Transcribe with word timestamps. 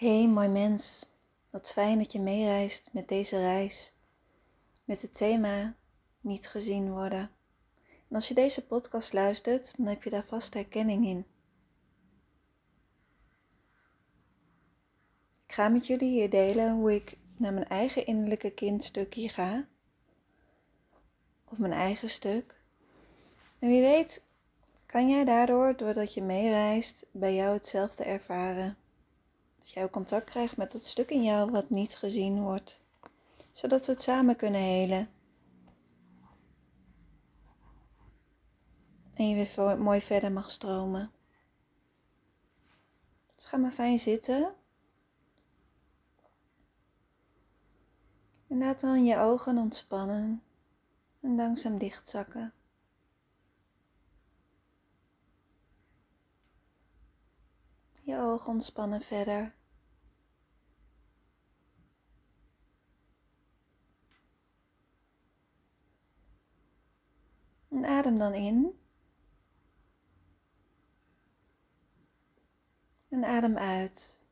Hey 0.00 0.28
mooi 0.28 0.48
mens, 0.48 1.06
wat 1.50 1.72
fijn 1.72 1.98
dat 1.98 2.12
je 2.12 2.20
meereist 2.20 2.88
met 2.92 3.08
deze 3.08 3.38
reis. 3.38 3.94
Met 4.84 5.02
het 5.02 5.14
thema 5.14 5.74
niet 6.20 6.48
gezien 6.48 6.90
worden. 6.90 7.30
En 8.08 8.14
als 8.14 8.28
je 8.28 8.34
deze 8.34 8.66
podcast 8.66 9.12
luistert, 9.12 9.76
dan 9.76 9.86
heb 9.86 10.02
je 10.02 10.10
daar 10.10 10.24
vast 10.24 10.54
herkenning 10.54 11.06
in. 11.06 11.26
Ik 15.46 15.52
ga 15.52 15.68
met 15.68 15.86
jullie 15.86 16.10
hier 16.10 16.30
delen 16.30 16.74
hoe 16.74 16.94
ik 16.94 17.18
naar 17.36 17.52
mijn 17.52 17.68
eigen 17.68 18.06
innerlijke 18.06 18.50
kindstukje 18.50 19.28
ga. 19.28 19.66
Of 21.44 21.58
mijn 21.58 21.72
eigen 21.72 22.10
stuk. 22.10 22.60
En 23.58 23.68
wie 23.68 23.80
weet, 23.80 24.24
kan 24.86 25.08
jij 25.08 25.24
daardoor, 25.24 25.76
doordat 25.76 26.14
je 26.14 26.22
meereist, 26.22 27.06
bij 27.10 27.34
jou 27.34 27.52
hetzelfde 27.52 28.04
ervaren. 28.04 28.79
Dat 29.60 29.70
jij 29.70 29.84
ook 29.84 29.90
contact 29.90 30.30
krijgt 30.30 30.56
met 30.56 30.72
dat 30.72 30.84
stuk 30.84 31.10
in 31.10 31.22
jou 31.22 31.50
wat 31.50 31.70
niet 31.70 31.96
gezien 31.96 32.42
wordt. 32.42 32.80
Zodat 33.52 33.86
we 33.86 33.92
het 33.92 34.02
samen 34.02 34.36
kunnen 34.36 34.60
helen. 34.60 35.08
En 39.14 39.28
je 39.28 39.34
weer 39.34 39.78
mooi 39.78 40.00
verder 40.00 40.32
mag 40.32 40.50
stromen. 40.50 41.10
Dus 43.34 43.44
ga 43.44 43.56
maar 43.56 43.70
fijn 43.70 43.98
zitten. 43.98 44.54
En 48.48 48.58
laat 48.58 48.80
dan 48.80 49.04
je 49.04 49.18
ogen 49.18 49.58
ontspannen 49.58 50.42
en 51.20 51.34
langzaam 51.34 51.78
dichtzakken. 51.78 52.52
Je 58.10 58.16
ogen 58.16 58.52
ontspannen 58.52 59.00
verder. 59.00 59.54
En 67.68 67.84
adem 67.84 68.18
dan 68.18 68.34
in. 68.34 68.80
En 73.08 73.24
adem 73.24 73.56
uit. 73.56 74.24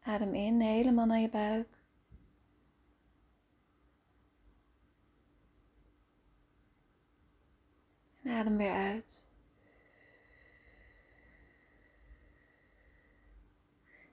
Adem 0.00 0.34
in 0.34 0.60
helemaal 0.60 1.06
naar 1.06 1.18
je 1.18 1.30
buik. 1.30 1.73
En 8.24 8.30
adem 8.30 8.56
weer 8.56 8.72
uit. 8.72 9.26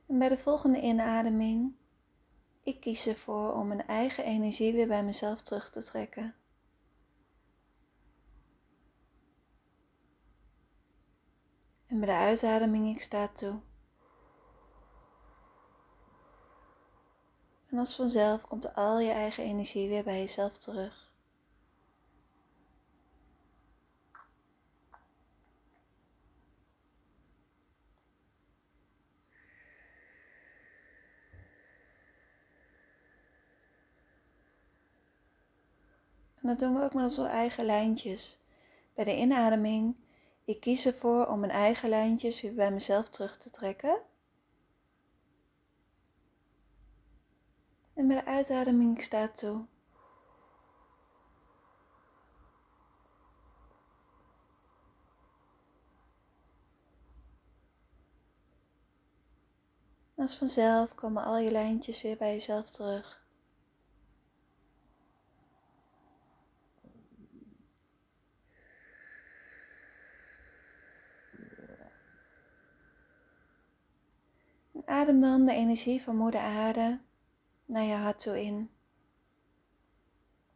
En 0.08 0.20
bij 0.20 0.30
de 0.30 0.38
volgende 0.38 0.82
inademing, 0.82 1.76
ik 2.64 2.80
kies 2.80 3.08
ervoor 3.08 3.54
om 3.54 3.68
mijn 3.68 3.88
eigen 3.88 4.24
energie 4.24 4.74
weer 4.74 4.88
bij 4.88 5.04
mezelf 5.04 5.42
terug 5.42 5.70
te 5.70 5.84
trekken. 5.84 6.36
En 11.88 12.00
bij 12.00 12.10
de 12.10 12.16
uitademing, 12.16 12.88
ik 12.88 13.02
sta 13.02 13.28
toe. 13.28 13.60
En 17.70 17.78
als 17.78 17.96
vanzelf 17.96 18.42
komt 18.42 18.76
al 18.76 19.00
je 19.00 19.12
eigen 19.12 19.44
energie 19.44 19.90
weer 19.90 20.04
bij 20.04 20.20
jezelf 20.20 20.58
terug. 20.58 21.11
En 36.42 36.48
dat 36.48 36.60
doen 36.60 36.74
we 36.74 36.84
ook 36.84 36.94
met 36.94 37.04
onze 37.04 37.26
eigen 37.26 37.66
lijntjes. 37.66 38.40
Bij 38.94 39.04
de 39.04 39.18
inademing, 39.18 39.96
ik 40.46 40.60
kies 40.60 40.86
ervoor 40.86 41.28
om 41.28 41.40
mijn 41.40 41.52
eigen 41.52 41.90
lijntjes 41.90 42.42
weer 42.42 42.54
bij 42.54 42.72
mezelf 42.72 43.10
terug 43.10 43.38
te 43.38 43.50
trekken. 43.50 44.02
En 47.94 48.08
bij 48.08 48.16
de 48.18 48.26
uitademing, 48.26 48.98
ik 48.98 49.04
sta 49.04 49.28
toe. 49.28 49.66
Als 60.16 60.38
vanzelf 60.38 60.96
komen 60.96 61.24
al 61.24 61.38
je 61.38 61.52
lijntjes 61.52 62.02
weer 62.02 62.18
bij 62.18 62.32
jezelf 62.32 62.70
terug. 62.70 63.26
Adem 74.86 75.22
dan 75.22 75.46
de 75.46 75.54
energie 75.54 76.02
van 76.02 76.16
Moeder 76.16 76.40
Aarde 76.40 77.00
naar 77.66 77.84
je 77.84 77.94
hart 77.94 78.20
toe 78.20 78.42
in. 78.42 78.70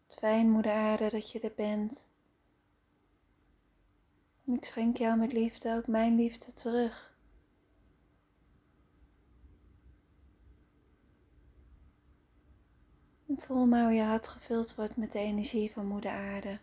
Fijn, 0.07 0.51
Moeder 0.51 0.71
Aarde, 0.71 1.09
dat 1.09 1.31
je 1.31 1.39
er 1.39 1.53
bent. 1.55 2.11
ik 4.45 4.65
schenk 4.65 4.97
jou 4.97 5.17
met 5.17 5.33
liefde 5.33 5.75
ook 5.75 5.87
mijn 5.87 6.15
liefde 6.15 6.53
terug. 6.53 7.17
En 13.27 13.39
voel 13.39 13.65
maar 13.65 13.83
hoe 13.83 13.93
je 13.93 14.03
hart 14.03 14.27
gevuld 14.27 14.75
wordt 14.75 14.95
met 14.95 15.11
de 15.11 15.19
energie 15.19 15.71
van 15.71 15.85
Moeder 15.85 16.11
Aarde. 16.11 16.59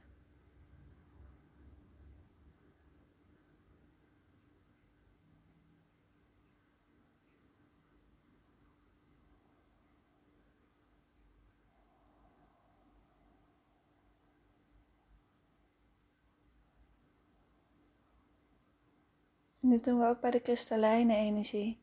Dit 19.73 19.85
doen 19.85 19.99
we 19.99 20.07
ook 20.07 20.21
bij 20.21 20.31
de 20.31 20.41
kristallijne 20.41 21.15
energie. 21.15 21.81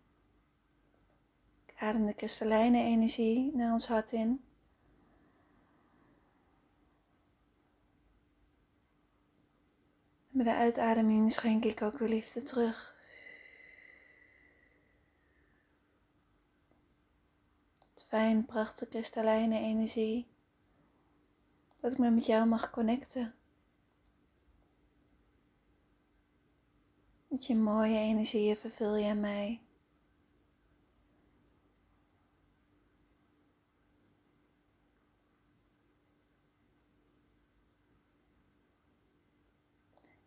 Ik 1.65 1.75
adem 1.81 2.05
de 2.05 2.13
kristallijne 2.13 2.83
energie 2.83 3.55
naar 3.55 3.73
ons 3.73 3.87
hart 3.87 4.11
in. 4.11 4.43
En 10.31 10.43
bij 10.43 10.43
de 10.43 10.53
uitademing 10.53 11.31
schenk 11.31 11.65
ik 11.65 11.81
ook 11.81 11.97
weer 11.97 12.09
liefde 12.09 12.41
terug. 12.41 12.97
Het 17.93 18.05
fijn, 18.07 18.45
prachtige 18.45 18.89
kristallijne 18.89 19.59
energie. 19.59 20.27
Dat 21.79 21.91
ik 21.91 21.97
me 21.97 22.11
met 22.11 22.25
jou 22.25 22.47
mag 22.47 22.69
connecten. 22.69 23.38
Met 27.29 27.45
je 27.45 27.55
mooie 27.55 27.97
energieën 27.97 28.57
vervul 28.57 28.95
je 28.95 29.13
mij. 29.13 29.61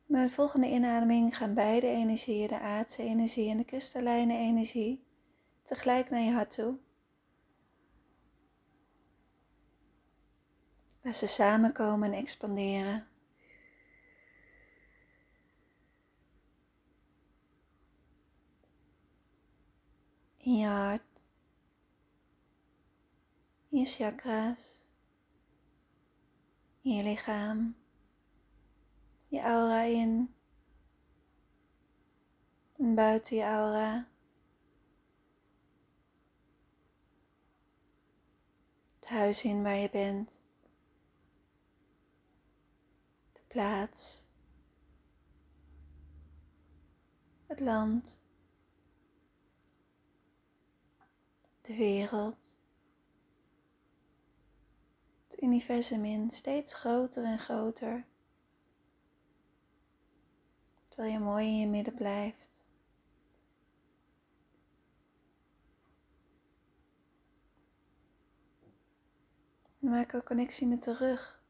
Bij 0.06 0.22
de 0.22 0.30
volgende 0.30 0.69
inademing 0.69 1.37
gaan 1.37 1.54
beide 1.54 1.87
energieën, 1.87 2.49
de 2.49 2.58
aardse 2.58 3.02
energie 3.02 3.50
en 3.50 3.56
de 3.56 3.64
kristallijne 3.64 4.37
energie, 4.37 5.04
tegelijk 5.62 6.10
naar 6.10 6.20
je 6.20 6.31
hart 6.31 6.50
toe. 6.50 6.78
Waar 11.00 11.14
ze 11.14 11.26
samenkomen 11.26 12.12
en 12.12 12.19
expanderen. 12.19 13.12
In 20.42 20.56
je 20.56 20.66
hart, 20.66 21.30
in 23.68 23.78
je 23.78 23.84
chakras, 23.84 24.90
in 26.80 26.92
je 26.92 27.02
lichaam, 27.02 27.76
je 29.26 29.40
aura 29.40 29.82
in. 29.82 30.34
En 32.76 32.94
buiten 32.94 33.36
je 33.36 33.42
aura. 33.42 34.08
Het 38.94 39.08
huis 39.08 39.44
in 39.44 39.62
waar 39.62 39.76
je 39.76 39.90
bent, 39.90 40.42
de 43.32 43.40
plaats. 43.46 44.30
Het 47.46 47.60
land, 47.60 48.21
de 51.62 51.76
wereld, 51.76 52.59
het 55.29 55.43
universum 55.43 56.05
in, 56.05 56.31
steeds 56.31 56.75
groter 56.75 57.25
en 57.25 57.38
groter, 57.38 58.06
terwijl 60.88 61.12
je 61.12 61.19
mooi 61.19 61.47
in 61.47 61.59
je 61.59 61.67
midden 61.67 61.94
blijft. 61.94 62.64
Maak 69.79 70.14
ook 70.14 70.25
connectie 70.25 70.67
met 70.67 70.82
de 70.82 70.94
rug. 70.94 71.43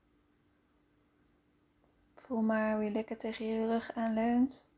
Voel 2.14 2.42
maar 2.42 2.74
hoe 2.74 2.84
je 2.84 2.90
lekker 2.90 3.16
tegen 3.16 3.46
je 3.46 3.66
rug 3.66 3.92
aanleunt. 3.92 4.71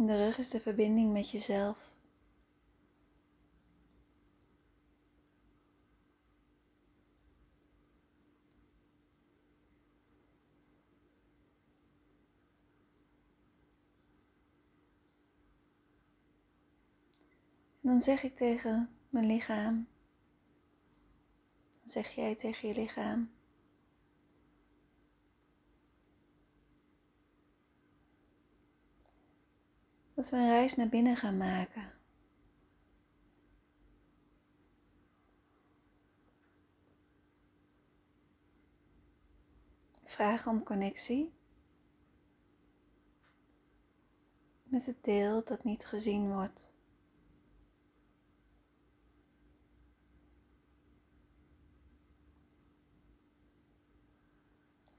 De 0.00 0.16
rug 0.16 0.38
is 0.38 0.50
de 0.50 0.60
verbinding 0.60 1.12
met 1.12 1.30
jezelf. 1.30 1.94
Dan 17.80 18.00
zeg 18.00 18.22
ik 18.22 18.36
tegen 18.36 18.90
mijn 19.08 19.26
lichaam, 19.26 19.88
dan 21.80 21.88
zeg 21.88 22.08
jij 22.08 22.34
tegen 22.34 22.68
je 22.68 22.74
lichaam, 22.74 23.30
dat 30.18 30.30
we 30.30 30.36
een 30.36 30.48
reis 30.48 30.74
naar 30.74 30.88
binnen 30.88 31.16
gaan 31.16 31.36
maken. 31.36 31.82
Vragen 40.04 40.50
om 40.50 40.62
connectie 40.62 41.32
met 44.62 44.86
het 44.86 45.04
deel 45.04 45.44
dat 45.44 45.64
niet 45.64 45.86
gezien 45.86 46.32
wordt. 46.32 46.72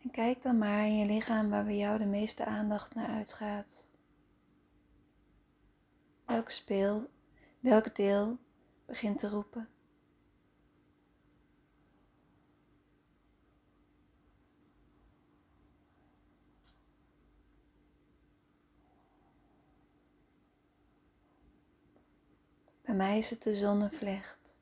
En 0.01 0.11
kijk 0.11 0.41
dan 0.41 0.57
maar 0.57 0.85
in 0.85 0.97
je 0.97 1.05
lichaam 1.05 1.49
waar 1.49 1.65
bij 1.65 1.77
jou 1.77 1.97
de 1.97 2.05
meeste 2.05 2.45
aandacht 2.45 2.95
naar 2.95 3.07
uitgaat. 3.09 3.88
Welk 6.29 6.49
speel, 6.49 7.09
welk 7.59 7.95
deel 7.95 8.37
begint 8.85 9.19
te 9.19 9.29
roepen? 9.29 9.69
Bij 22.81 22.95
mij 22.95 23.17
is 23.17 23.29
het 23.29 23.43
de 23.43 23.55
zonnevlecht. 23.55 24.57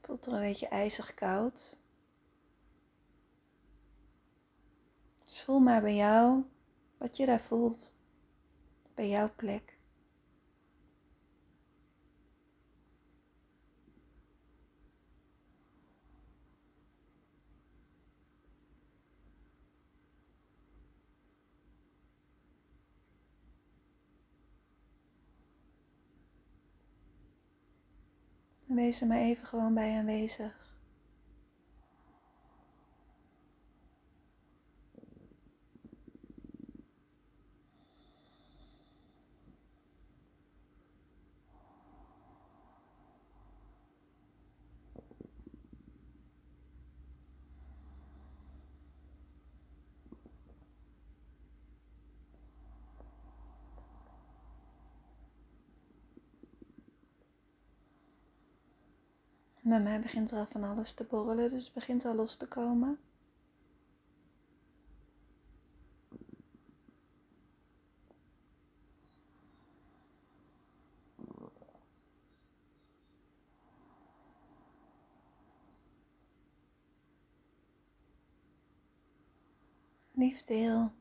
Voelt 0.00 0.26
er 0.26 0.32
een 0.32 0.40
beetje 0.40 0.68
ijzig 0.68 1.14
koud. 1.14 1.76
Dus 5.24 5.42
voel 5.42 5.60
maar 5.60 5.80
bij 5.80 5.94
jou 5.94 6.44
wat 6.98 7.16
je 7.16 7.26
daar 7.26 7.40
voelt 7.40 7.96
bij 8.94 9.08
jouw 9.08 9.30
plek. 9.36 9.76
Wees 28.66 29.00
er 29.00 29.06
maar 29.06 29.18
even 29.18 29.46
gewoon 29.46 29.74
bij 29.74 29.98
aanwezig. 29.98 30.67
Bij 59.68 59.80
mij 59.80 60.00
begint 60.00 60.30
wel 60.30 60.46
van 60.46 60.64
alles 60.64 60.92
te 60.92 61.04
borrelen, 61.04 61.50
dus 61.50 61.64
het 61.64 61.74
begint 61.74 62.04
al 62.04 62.14
los 62.14 62.36
te 62.36 62.48
komen. 62.48 62.98
Liefdeel 80.12 80.92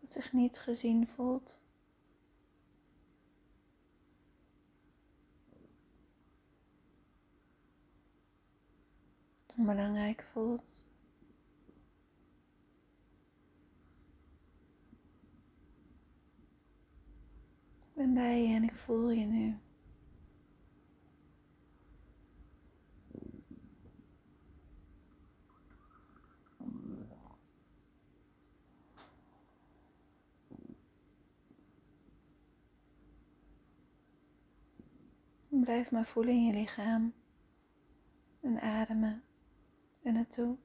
dat 0.00 0.10
zich 0.10 0.32
niet 0.32 0.58
gezien 0.58 1.08
voelt. 1.08 1.61
Onbelangrijk 9.56 10.22
voelt. 10.32 10.90
Ik 17.84 17.98
ben 17.98 18.14
bij 18.14 18.42
je 18.42 18.54
en 18.54 18.62
ik 18.62 18.76
voel 18.76 19.10
je 19.10 19.26
nu. 19.26 19.58
Blijf 35.48 35.90
maar 35.90 36.04
voelen 36.04 36.34
in 36.34 36.44
je 36.44 36.52
lichaam 36.52 37.12
en 38.40 38.60
ademen 38.60 39.22
er 40.02 40.12
naartoe. 40.12 40.56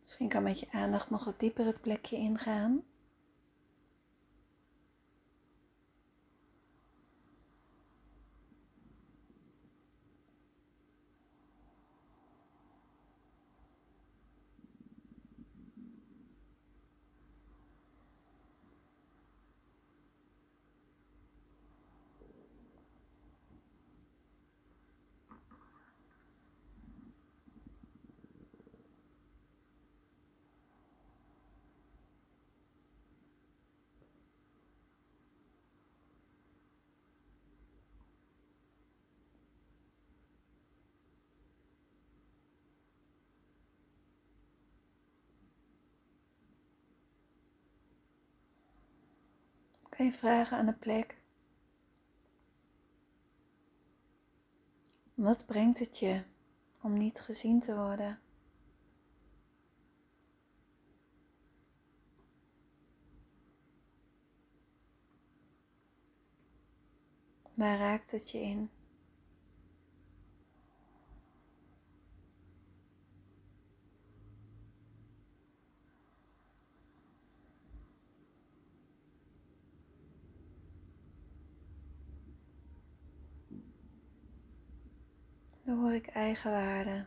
Misschien 0.00 0.28
kan 0.28 0.42
met 0.42 0.60
je 0.60 0.66
aandacht 0.70 1.10
nog 1.10 1.24
wat 1.24 1.40
dieper 1.40 1.66
het 1.66 1.80
plekje 1.80 2.16
ingaan. 2.16 2.89
Je 50.04 50.12
vragen 50.12 50.56
aan 50.56 50.66
de 50.66 50.74
plek. 50.74 51.22
Wat 55.14 55.46
brengt 55.46 55.78
het 55.78 55.98
je 55.98 56.22
om 56.82 56.96
niet 56.96 57.20
gezien 57.20 57.60
te 57.60 57.74
worden? 57.74 58.20
Waar 67.54 67.78
raakt 67.78 68.10
het 68.10 68.30
je 68.30 68.38
in? 68.38 68.79
Dan 85.70 85.78
hoor 85.78 85.92
ik 85.92 86.06
eigenwaarde. 86.06 87.06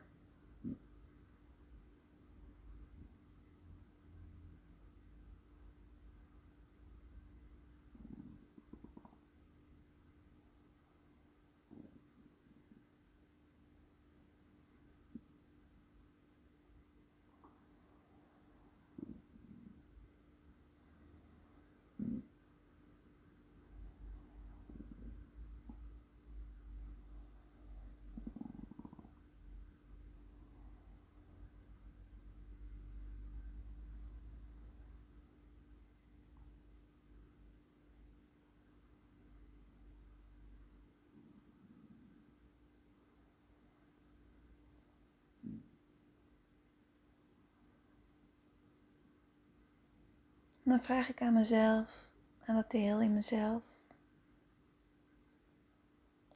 En 50.63 50.69
dan 50.69 50.81
vraag 50.83 51.09
ik 51.09 51.21
aan 51.21 51.33
mezelf, 51.33 52.11
aan 52.45 52.55
het 52.55 52.69
deel 52.69 53.01
in 53.01 53.13
mezelf, 53.13 53.63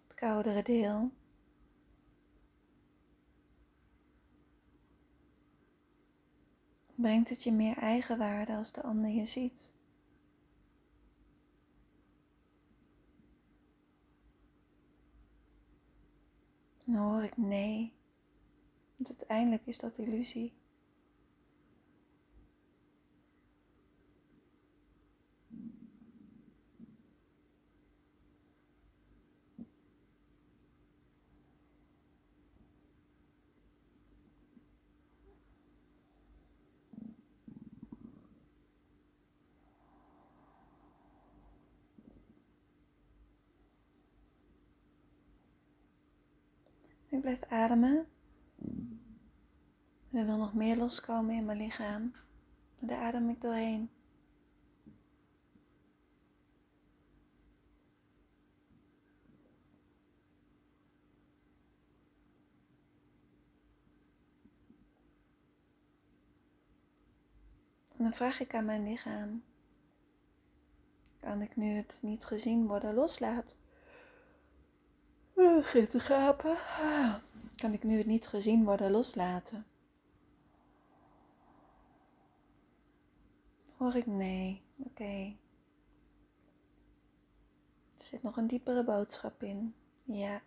het 0.04 0.14
koudere 0.14 0.64
deel. 0.64 1.12
Brengt 6.96 7.30
het 7.30 7.44
je 7.44 7.52
meer 7.52 7.78
eigenwaarde 7.78 8.56
als 8.56 8.72
de 8.72 8.82
ander 8.82 9.10
je 9.10 9.26
ziet? 9.26 9.76
Dan 16.84 16.96
hoor 16.96 17.24
ik 17.24 17.38
nee, 17.38 17.94
want 18.96 19.10
uiteindelijk 19.10 19.66
is 19.66 19.78
dat 19.78 19.98
illusie. 19.98 20.54
Blijf 47.28 47.46
ademen. 47.50 48.08
er 50.12 50.26
wil 50.26 50.38
nog 50.38 50.54
meer 50.54 50.78
loskomen 50.78 51.36
in 51.36 51.46
mijn 51.46 51.58
lichaam. 51.58 52.14
En 52.80 52.88
daar 52.88 53.02
adem 53.02 53.30
ik 53.30 53.42
doorheen. 53.42 53.90
En 67.98 68.04
dan 68.04 68.14
vraag 68.14 68.40
ik 68.40 68.56
aan 68.56 68.66
mijn 68.66 68.84
lichaam: 68.84 69.44
kan 71.20 71.42
ik 71.42 71.56
nu 71.56 71.66
het 71.66 72.00
niet 72.02 72.26
gezien 72.26 72.68
worden 72.68 72.94
loslaten? 72.94 73.67
Uh, 75.38 75.64
te 75.64 76.00
gapen. 76.00 76.58
Kan 77.56 77.74
ik 77.74 77.84
nu 77.84 77.98
het 77.98 78.06
niet 78.06 78.28
gezien 78.28 78.64
worden 78.66 78.92
loslaten? 78.92 79.66
Hoor 83.78 83.96
ik 83.96 84.06
nee? 84.06 84.62
Oké. 84.78 85.36
Er 87.98 88.04
zit 88.04 88.24
nog 88.24 88.38
een 88.38 88.48
diepere 88.48 88.84
boodschap 88.84 89.44
in. 89.44 89.76
Ja. 90.04 90.42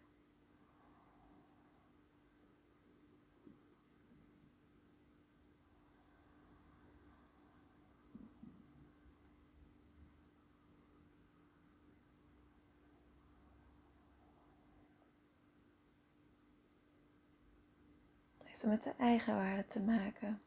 Heeft 18.61 18.85
met 18.85 18.97
de 18.97 19.03
eigenwaarde 19.05 19.67
te 19.67 19.81
maken. 19.81 20.43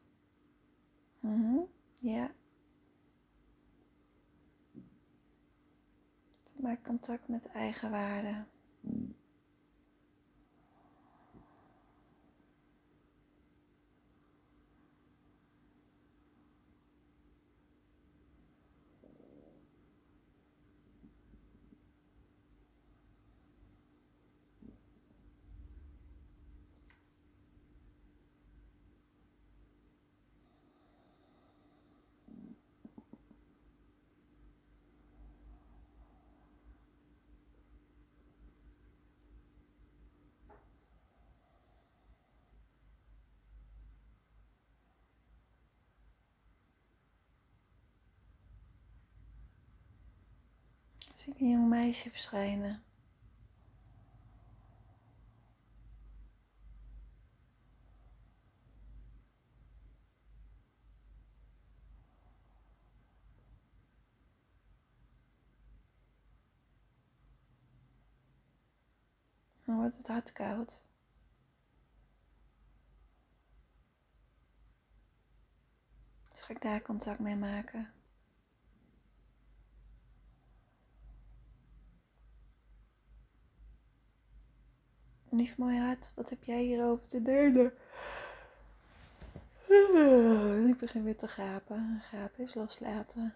Mm 1.20 1.68
Ja. 1.94 2.30
Maak 6.56 6.84
contact 6.84 7.28
met 7.28 7.46
eigenwaarde. 7.52 8.44
Zie 51.18 51.32
ik 51.32 51.40
een 51.40 51.50
jong 51.50 51.68
meisje 51.68 52.10
verschijnen. 52.10 52.82
Dan 69.64 69.76
wordt 69.76 69.96
het 69.96 70.06
hard 70.08 70.32
koud. 70.32 70.84
Dus 76.30 76.42
ga 76.42 76.54
ik 76.54 76.62
daar 76.62 76.82
contact 76.82 77.18
mee 77.18 77.36
maken. 77.36 77.92
Lief 85.34 85.56
hart. 85.58 86.12
wat 86.14 86.30
heb 86.30 86.44
jij 86.44 86.62
hierover 86.62 87.06
te 87.06 87.22
delen? 87.22 87.72
Ik 90.70 90.78
begin 90.78 91.04
weer 91.04 91.16
te 91.16 91.28
gapen. 91.28 92.00
Gapen 92.02 92.44
is 92.44 92.54
loslaten. 92.54 93.34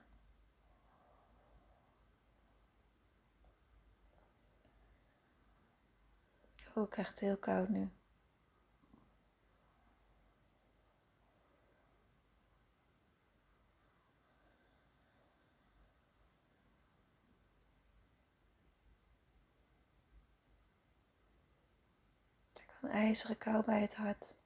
Oh, 6.75 6.83
ik 6.83 6.91
krijg 6.91 7.09
het 7.09 7.21
heel 7.21 7.37
koud 7.37 7.69
nu. 7.69 7.89
IJzeren 22.99 23.39
kou 23.39 23.65
bij 23.65 23.81
het 23.81 23.95
hart. 23.95 24.37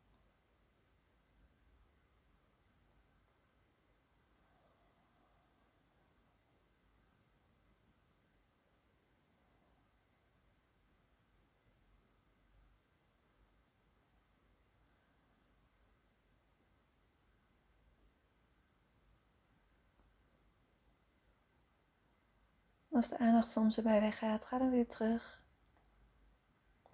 Als 22.90 23.08
de 23.08 23.18
aandacht 23.18 23.50
soms 23.50 23.76
erbij 23.76 24.00
weggaat, 24.00 24.44
ga 24.44 24.58
dan 24.58 24.70
weer 24.70 24.88
terug 24.88 25.41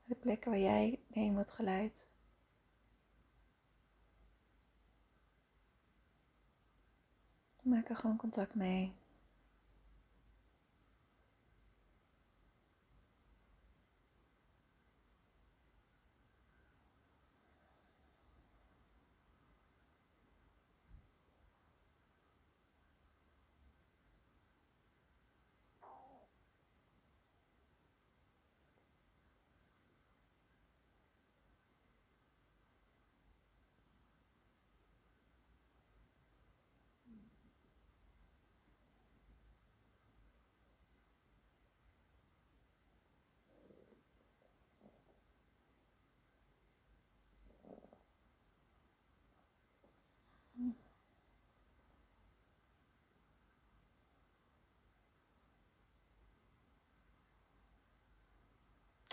de 0.09 0.15
plekken 0.15 0.51
waar 0.51 0.61
jij 0.61 1.01
heen 1.11 1.35
wordt 1.35 1.51
geleid. 1.51 2.13
Maak 7.63 7.89
er 7.89 7.97
gewoon 7.97 8.17
contact 8.17 8.55
mee. 8.55 8.97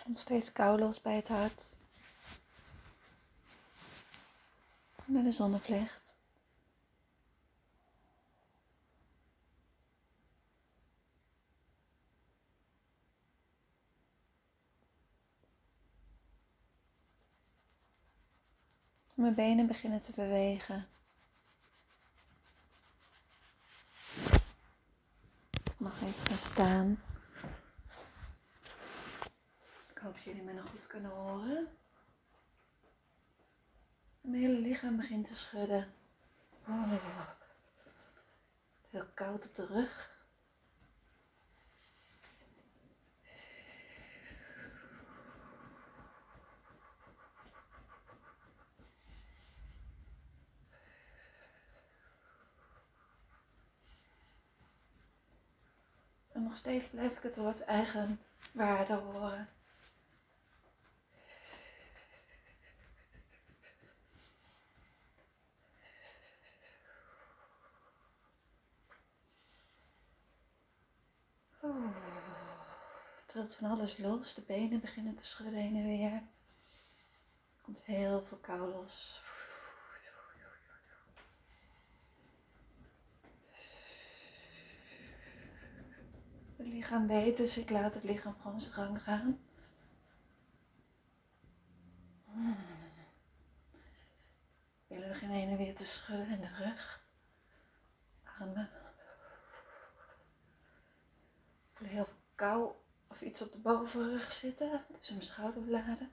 Nog 0.05 0.19
steeds 0.19 0.51
kou 0.51 0.79
los 0.79 1.01
bij 1.01 1.15
het 1.15 1.27
hart. 1.27 1.73
Bij 5.05 5.23
de 5.23 5.31
zonnevlecht. 5.31 6.17
Mijn 19.13 19.35
benen 19.35 19.67
beginnen 19.67 20.01
te 20.01 20.11
bewegen. 20.15 20.87
Ik 25.63 25.79
mag 25.79 26.01
even 26.01 26.25
gaan 26.25 26.37
staan. 26.37 26.99
Ik 29.94 29.94
hoop 30.05 30.13
dat 30.13 30.23
jullie 30.23 30.43
me 30.43 30.53
nog 30.53 30.69
goed 30.69 30.87
kunnen 30.87 31.11
horen. 31.11 31.67
Mijn 34.21 34.41
hele 34.41 34.59
lichaam 34.59 34.97
begint 34.97 35.27
te 35.27 35.35
schudden. 35.35 35.93
Oh, 36.67 36.91
heel 38.89 39.05
koud 39.13 39.47
op 39.47 39.55
de 39.55 39.65
rug. 39.65 40.13
En 56.31 56.43
nog 56.43 56.57
steeds 56.57 56.89
blijf 56.89 57.17
ik 57.17 57.23
het 57.23 57.35
woord 57.35 57.63
eigen 57.63 58.21
waarde 58.51 58.93
horen. 58.93 59.49
Oh, 71.65 71.95
trilt 73.25 73.55
van 73.55 73.69
alles 73.69 73.97
los. 73.97 74.33
De 74.33 74.41
benen 74.41 74.79
beginnen 74.79 75.15
te 75.15 75.25
schudden 75.25 75.59
heen 75.59 75.75
en 75.75 75.85
weer. 75.85 76.11
Er 76.11 77.61
komt 77.61 77.83
heel 77.83 78.21
veel 78.25 78.37
kou 78.37 78.71
los. 78.71 79.23
Het 86.55 86.67
lichaam 86.67 87.07
weet, 87.07 87.37
dus 87.37 87.57
ik 87.57 87.69
laat 87.69 87.93
het 87.93 88.03
lichaam 88.03 88.35
gewoon 88.41 88.61
zijn 88.61 88.73
gang 88.73 89.01
gaan. 89.01 89.39
Willen 94.87 95.09
we 95.09 95.15
geen 95.15 95.29
heen 95.29 95.49
en 95.49 95.57
weer 95.57 95.75
te 95.75 95.85
schudden 95.85 96.29
in 96.29 96.41
de 96.41 96.47
rug. 96.47 97.07
Ademen. 98.23 98.84
Voel 101.75 101.87
heel 101.87 102.05
veel 102.05 102.13
kou 102.35 102.71
of 103.07 103.21
iets 103.21 103.41
op 103.41 103.51
de 103.51 103.59
bovenrug 103.59 104.31
zitten, 104.31 104.85
tussen 104.93 105.15
mijn 105.15 105.27
schouderbladen. 105.27 106.11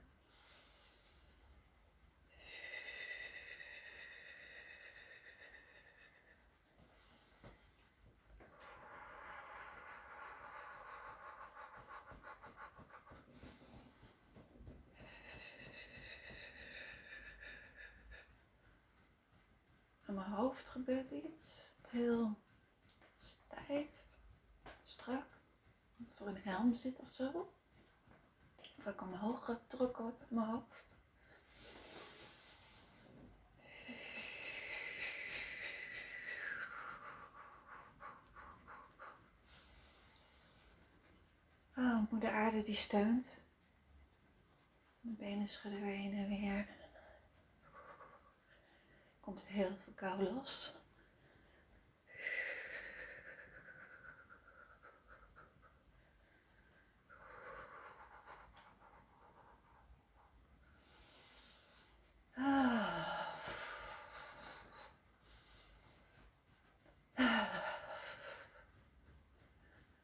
Aan 20.06 20.14
mijn 20.14 20.30
hoofd 20.30 20.68
gebeurt 20.68 21.10
iets. 21.10 21.70
Heel 21.88 22.36
Voor 26.22 26.30
een 26.30 26.42
helm 26.42 26.74
zit 26.74 26.98
of 26.98 27.08
zo. 27.12 27.52
Of 28.78 28.86
ik 28.86 29.00
omhoog 29.02 29.44
getrokken 29.44 30.04
met 30.04 30.30
mijn 30.30 30.46
hoofd. 30.46 30.86
Oh, 41.76 42.10
moeder 42.10 42.30
aarde 42.30 42.62
die 42.62 42.74
steunt. 42.74 43.36
Mijn 45.00 45.16
benen 45.16 45.48
schudden 45.48 45.80
weer 45.80 45.96
heen 45.96 46.12
en 46.12 46.28
weer. 46.28 46.68
Komt 49.20 49.44
heel 49.44 49.76
veel 49.76 49.92
kou 49.92 50.22
los. 50.22 50.74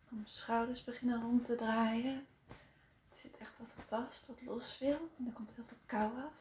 Mijn 0.08 0.30
schouders 0.48 0.84
beginnen 0.84 1.22
rond 1.22 1.44
te 1.44 1.54
draaien. 1.54 2.26
Het 3.08 3.18
zit 3.18 3.36
echt 3.36 3.58
wat 3.58 3.74
vast, 3.88 4.26
wat 4.26 4.42
los 4.42 4.78
wil. 4.78 5.10
En 5.18 5.26
er 5.26 5.32
komt 5.32 5.52
heel 5.54 5.64
veel 5.64 5.76
kou 5.86 6.12
af. 6.22 6.32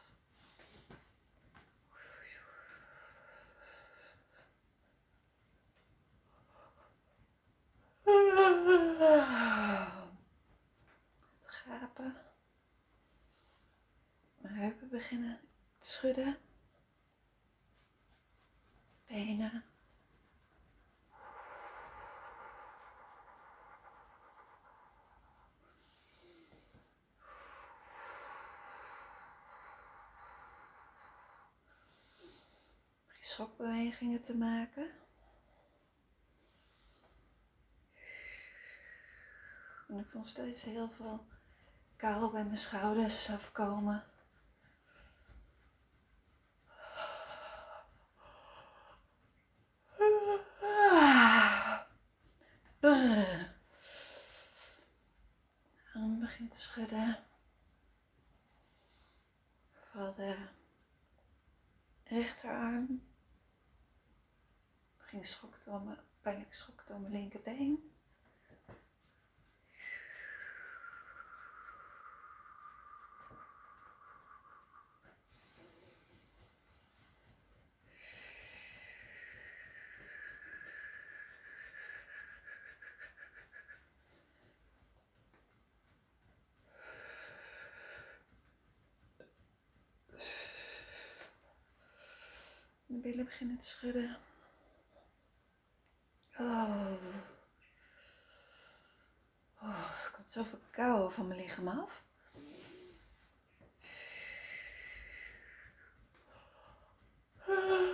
Het 11.41 11.51
gapen. 11.51 12.15
beginnen 14.89 15.39
te 15.77 15.87
schudden. 15.87 16.37
Benen. 19.07 19.63
Schokbewegingen 33.37 34.21
te 34.21 34.37
maken. 34.37 34.91
En 39.87 39.99
ik 39.99 40.07
voel 40.11 40.25
steeds 40.25 40.63
heel 40.63 40.89
veel 40.89 41.27
kou 41.95 42.31
bij 42.31 42.43
mijn 42.43 42.57
schouders 42.57 43.29
afkomen. 43.29 44.03
En 55.93 56.19
begint 56.19 56.51
te 56.51 56.59
schudden. 56.59 57.23
Van 59.91 60.13
de 60.15 60.47
rechterarm. 62.03 63.15
Ging 65.07 65.25
schok 65.25 65.63
door 65.63 65.81
mijn, 65.81 65.97
pijnlijk 66.21 66.53
schok 66.53 66.87
door 66.87 66.99
mijn 66.99 67.13
linkerbeen. 67.13 67.91
De 92.85 93.03
billen 93.03 93.25
beginnen 93.25 93.57
te 93.57 93.65
schudden. 93.65 94.17
Oh. 96.39 96.97
oh. 99.61 99.91
Er 100.03 100.11
komt 100.15 100.31
zoveel 100.31 100.59
kou 100.71 101.11
van 101.13 101.27
mijn 101.27 101.39
lichaam 101.39 101.67
af. 101.67 102.03
Wat 107.45 107.86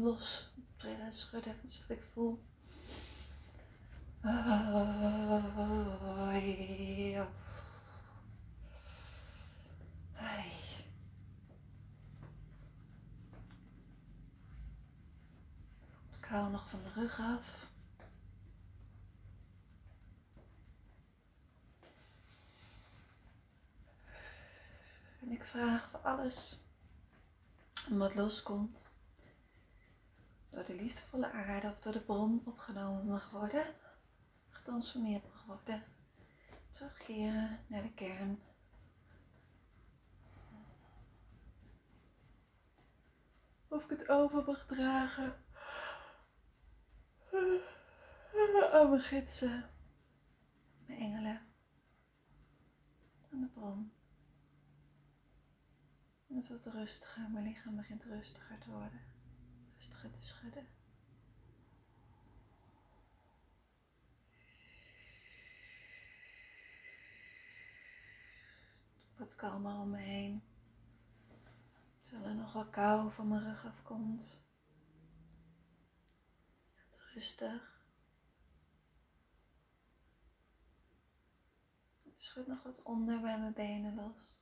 los 0.00 0.52
trillen, 0.76 1.12
schudden, 1.12 1.54
zodat 1.66 1.96
ik 1.96 2.02
voel. 2.12 2.44
Het 16.10 16.20
kou 16.20 16.50
nog 16.50 16.68
van 16.68 16.82
de 16.82 16.90
rug 17.00 17.20
af. 17.20 17.68
En 25.20 25.30
ik 25.30 25.44
vraag 25.44 25.90
voor 25.90 26.00
alles 26.00 26.58
wat 27.88 28.14
loskomt, 28.14 28.90
door 30.50 30.64
de 30.64 30.74
liefdevolle 30.74 31.30
aarde 31.30 31.68
of 31.68 31.80
door 31.80 31.92
de 31.92 32.00
bron 32.00 32.42
opgenomen 32.44 33.06
mag 33.06 33.30
worden, 33.30 33.74
getransformeerd 34.48 35.22
mag 35.28 35.44
worden. 35.44 35.82
Terugkeren 36.68 37.58
naar 37.66 37.82
de 37.82 37.92
kern. 37.94 38.42
Of 43.68 43.84
ik 43.84 43.90
het 43.90 44.08
over 44.08 44.44
mag 44.44 44.66
dragen 44.66 45.34
aan 48.72 48.90
mijn 48.90 49.02
gidsen, 49.02 49.70
mijn 50.86 50.98
engelen, 50.98 51.40
aan 53.32 53.40
de 53.40 53.46
bron. 53.46 53.92
En 56.28 56.36
het 56.36 56.48
wordt 56.48 56.66
rustiger, 56.66 57.30
mijn 57.30 57.44
lichaam 57.44 57.76
begint 57.76 58.04
rustiger 58.04 58.58
te 58.58 58.70
worden, 58.70 59.00
rustiger 59.80 60.10
te 60.10 60.20
schudden. 60.20 60.66
Wat 69.16 69.34
kalmer 69.34 69.74
om 69.74 69.90
me 69.90 69.98
heen. 69.98 70.42
Terwijl 72.02 72.24
er 72.30 72.34
nog 72.34 72.52
wel 72.52 72.66
kou 72.66 73.12
van 73.12 73.28
mijn 73.28 73.42
rug 73.42 73.64
afkomt. 73.66 74.40
Het 76.74 76.98
rustig. 77.14 77.84
Schud 82.16 82.46
nog 82.46 82.62
wat 82.62 82.82
onder 82.82 83.20
bij 83.20 83.38
mijn 83.38 83.52
benen 83.52 83.94
los. 83.94 84.39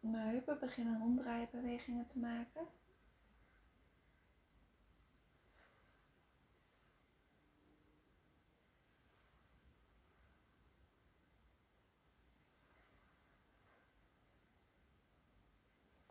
Mijn 0.00 0.28
heupen 0.28 0.58
beginnen 0.58 1.00
omdraaibewegingen 1.00 2.06
te 2.06 2.18
maken. 2.18 2.66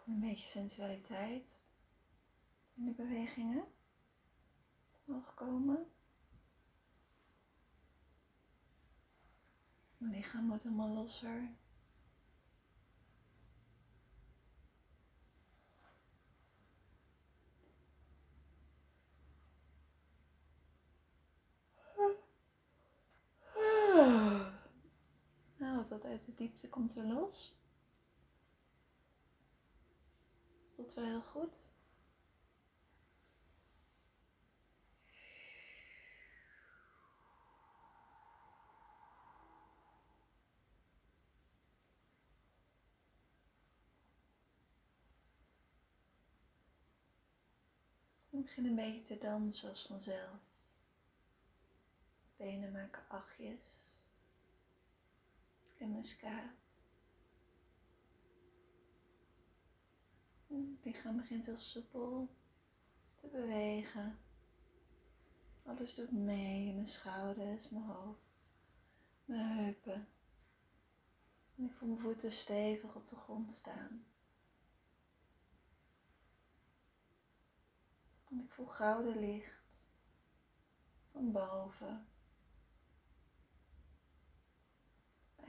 Een 0.06 0.20
beetje 0.20 0.46
sensualiteit 0.46 1.60
in 2.74 2.86
de 2.86 2.92
bewegingen 2.92 3.66
nog 5.06 5.34
komen. 5.34 5.92
Mijn 9.98 10.12
lichaam 10.12 10.48
wordt 10.48 10.64
helemaal 10.64 10.94
losser. 10.94 11.50
dat 25.90 26.06
uit 26.06 26.26
de 26.26 26.34
diepte 26.34 26.70
komt 26.70 26.96
er 26.96 27.06
los. 27.06 27.54
Voelt 30.76 30.94
wel 30.94 31.06
heel 31.06 31.22
goed. 31.22 31.56
En 48.32 48.42
begin 48.42 48.66
een 48.66 48.76
beetje 48.76 49.02
te 49.04 49.18
dansen 49.18 49.70
als 49.70 49.86
vanzelf. 49.86 50.40
Benen 52.38 52.72
maken 52.72 53.04
achtjes. 53.08 53.89
En 55.80 55.92
mijn 55.92 56.04
skaat. 56.04 56.74
Het 60.48 60.86
lichaam 60.86 61.18
begint 61.18 61.46
heel 61.46 61.56
soepel 61.56 62.30
te 63.16 63.28
bewegen. 63.28 64.20
Alles 65.64 65.96
doet 65.96 66.12
mee, 66.12 66.74
mijn 66.74 66.88
schouders, 66.88 67.70
mijn 67.70 67.84
hoofd, 67.84 68.22
mijn 69.26 69.58
heupen. 69.58 70.08
En 71.56 71.66
ik 71.66 71.74
voel 71.74 71.90
mijn 71.90 72.02
voeten 72.02 72.32
stevig 72.32 72.96
op 72.96 73.10
de 73.10 73.16
grond 73.16 73.54
staan. 73.54 74.06
En 78.30 78.40
ik 78.40 78.52
voel 78.52 78.68
gouden 78.68 79.20
licht 79.20 79.90
van 81.12 81.32
boven 81.32 82.08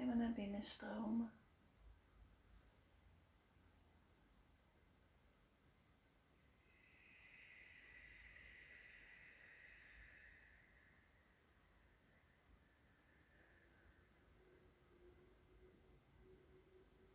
me 0.06 0.14
naar 0.14 0.32
binnen 0.32 0.62
stromen. 0.62 1.32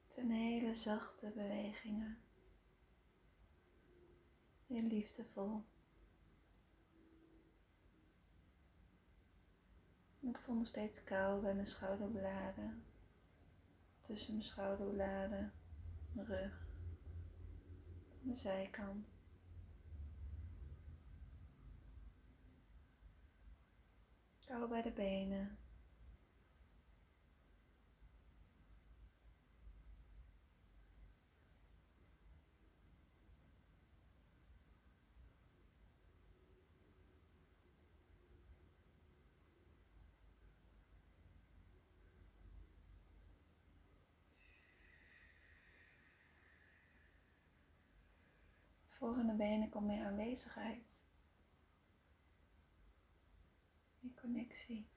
Zijn 0.08 0.32
hele 0.32 0.76
zachte 0.76 1.32
bewegingen. 1.36 2.18
Heel 4.68 4.82
liefdevol. 4.82 5.64
Ik 10.28 10.38
voel 10.38 10.56
nog 10.56 10.68
steeds 10.68 11.04
kou 11.04 11.42
bij 11.42 11.54
mijn 11.54 11.68
schouderbladen. 11.68 12.84
Tussen 14.02 14.34
mijn 14.34 14.46
schouderbladen, 14.46 15.54
mijn 16.12 16.28
rug, 16.28 16.68
mijn 18.22 18.36
zijkant. 18.36 19.08
Kou 24.46 24.70
bij 24.70 24.82
de 24.82 24.92
benen. 24.92 25.58
Voor 48.98 49.16
de 49.16 49.34
benen 49.34 49.70
komt 49.70 49.86
meer 49.86 50.06
aanwezigheid. 50.06 51.04
Meer 54.00 54.14
connectie. 54.14 54.88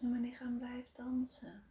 En 0.00 0.10
mijn 0.10 0.20
lichaam 0.22 0.58
blijft 0.58 0.96
dansen. 0.96 1.67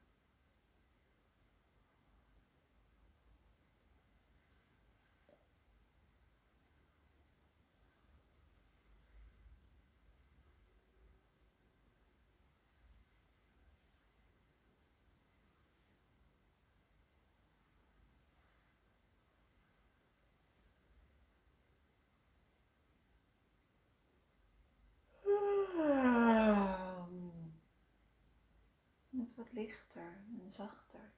Wordt 29.36 29.52
lichter 29.52 30.24
en 30.42 30.52
zachter. 30.52 31.12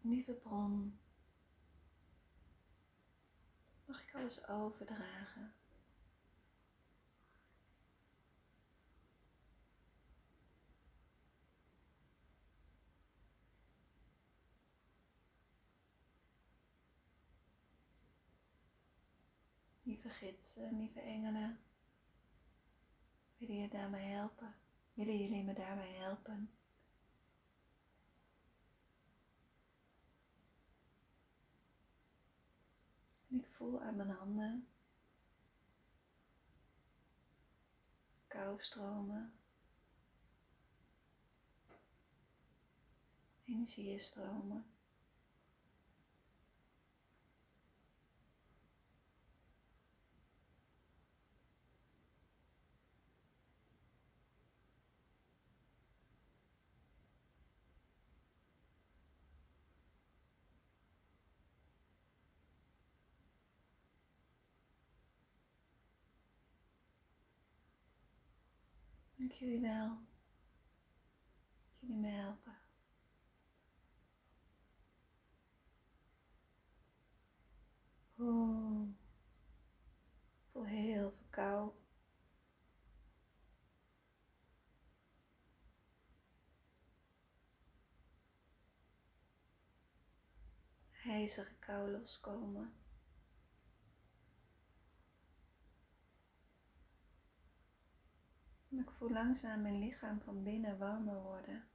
Lieve 0.00 0.32
bron, 0.32 0.98
mag 3.84 4.02
ik 4.02 4.14
alles 4.14 4.48
overdragen? 4.48 5.54
Gidsen, 20.14 20.76
lieve 20.76 21.00
engelen, 21.00 21.60
willen 23.36 23.56
je 23.56 23.68
daarbij 23.68 24.04
helpen? 24.04 24.54
Willen 24.94 25.18
jullie 25.18 25.44
me 25.44 25.52
daarbij 25.52 25.92
helpen? 25.92 26.50
En 33.28 33.38
ik 33.40 33.46
voel 33.48 33.80
aan 33.80 33.96
mijn 33.96 34.10
handen 34.10 34.68
kou 38.34 38.60
stromen, 38.60 39.32
energieën 43.44 44.00
stromen. 44.00 44.73
Dank 69.24 69.36
jullie 69.36 69.60
wel. 69.60 69.98
Dat 71.80 71.96
me 71.96 72.08
helpen. 72.08 72.56
Oeh. 78.18 78.88
Ik 80.38 80.50
voel 80.52 80.64
heel 80.64 81.10
veel 81.10 81.26
kou. 81.30 81.72
IJzige 91.04 91.54
kou 91.58 91.90
loskomen. 91.90 92.83
Ik 98.78 98.90
voel 98.90 99.10
langzaam 99.10 99.62
mijn 99.62 99.78
lichaam 99.78 100.20
van 100.20 100.42
binnen 100.42 100.78
warmer 100.78 101.22
worden. 101.22 101.68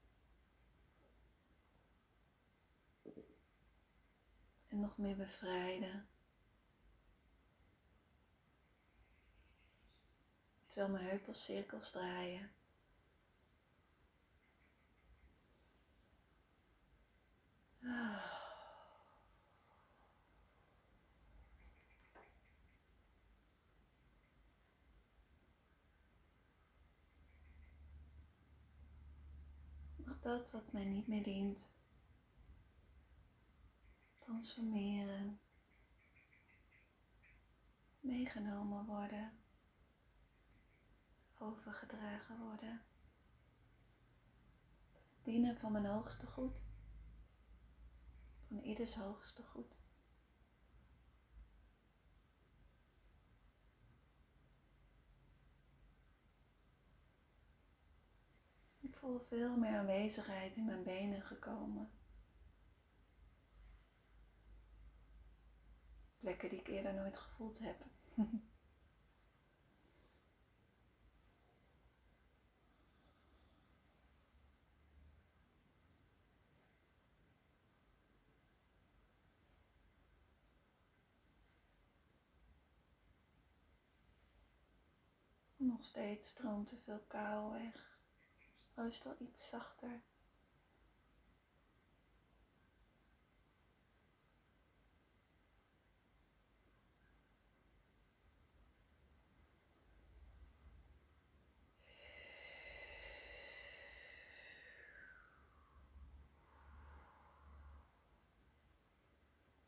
En 4.68 4.80
nog 4.80 4.98
meer 4.98 5.16
bevrijden. 5.16 6.08
Terwijl 10.68 10.92
mijn 10.92 11.06
heupels 11.06 11.44
cirkels 11.44 11.92
draaien. 11.92 12.52
Ah. 17.84 18.39
Dat 30.20 30.52
wat 30.52 30.72
mij 30.72 30.86
niet 30.86 31.08
meer 31.08 31.24
dient 31.24 31.72
transformeren, 34.20 35.40
meegenomen 38.00 38.86
worden, 38.86 39.32
overgedragen 41.38 42.38
worden. 42.40 42.82
Dienen 45.22 45.58
van 45.58 45.72
mijn 45.72 45.86
hoogste 45.86 46.28
goed, 46.28 46.62
van 48.48 48.60
ieders 48.60 48.96
hoogste 48.96 49.44
goed. 49.44 49.78
Ik 58.80 58.89
voel 59.00 59.20
veel 59.20 59.58
meer 59.58 59.78
aanwezigheid 59.78 60.56
in 60.56 60.66
mijn 60.66 60.84
benen 60.84 61.22
gekomen. 61.22 61.92
Plekken 66.20 66.50
die 66.50 66.60
ik 66.60 66.68
eerder 66.68 66.94
nooit 66.94 67.18
gevoeld 67.18 67.60
heb. 67.60 67.86
Nog 85.58 85.84
steeds 85.84 86.30
stroomt 86.30 86.68
te 86.68 86.78
veel 86.78 87.04
kou 87.08 87.52
weg. 87.52 87.89
Al 88.80 88.86
is 88.86 88.98
het 88.98 89.06
al 89.08 89.28
iets 89.28 89.50
zachter. 89.50 90.02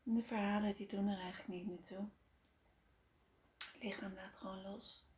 de 0.04 0.22
verhalen 0.22 0.74
die 0.74 0.88
doen 0.88 1.08
er 1.08 1.18
eigenlijk 1.18 1.48
niet 1.48 1.66
meer 1.66 1.82
toe. 1.82 2.08
Het 3.72 3.82
lichaam 3.82 4.14
laat 4.14 4.36
gewoon 4.36 4.62
los. 4.62 5.11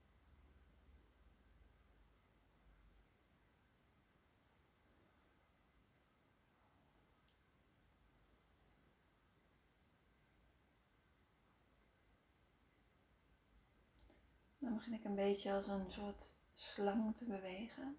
Begin 14.75 14.93
ik 14.93 15.05
een 15.05 15.15
beetje 15.15 15.53
als 15.53 15.67
een 15.69 15.91
soort 15.91 16.35
slang 16.55 17.17
te 17.17 17.25
bewegen. 17.25 17.99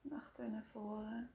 Van 0.00 0.12
achter 0.12 0.50
naar 0.50 0.66
voren. 0.72 1.30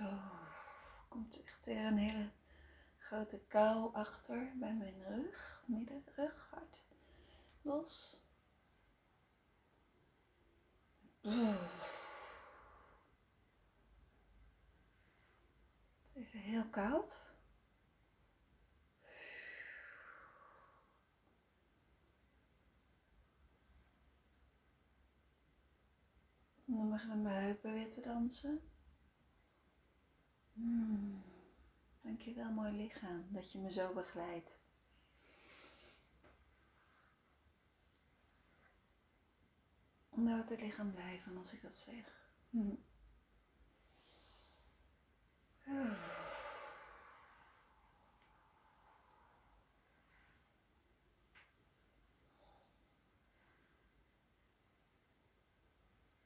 Oh, 0.00 0.32
komt 1.08 1.42
echt 1.42 1.66
weer 1.66 1.84
een 1.84 1.96
hele 1.96 2.30
grote 3.08 3.40
kou 3.48 3.94
achter 3.94 4.52
bij 4.54 4.74
mijn 4.74 5.02
rug, 5.02 5.62
midden, 5.66 6.04
rug, 6.14 6.48
hart, 6.50 6.82
los. 7.62 8.22
Even 16.12 16.38
heel 16.38 16.68
koud. 16.70 17.26
Dan 26.64 26.90
beginnen 26.90 27.22
mijn 27.22 27.42
heupen 27.42 27.72
weer 27.72 27.90
te 27.90 28.00
dansen. 28.00 28.70
Hmm. 30.52 31.37
Dankjewel, 32.08 32.50
mooi 32.50 32.72
lichaam, 32.72 33.26
dat 33.28 33.52
je 33.52 33.58
me 33.58 33.72
zo 33.72 33.92
begeleidt. 33.92 34.58
Nou, 40.14 40.40
het 40.40 40.60
lichaam 40.60 40.90
blijven 40.90 41.36
als 41.36 41.52
ik 41.52 41.62
dat 41.62 41.76
zeg. 41.76 42.30
Hmm. 42.50 42.84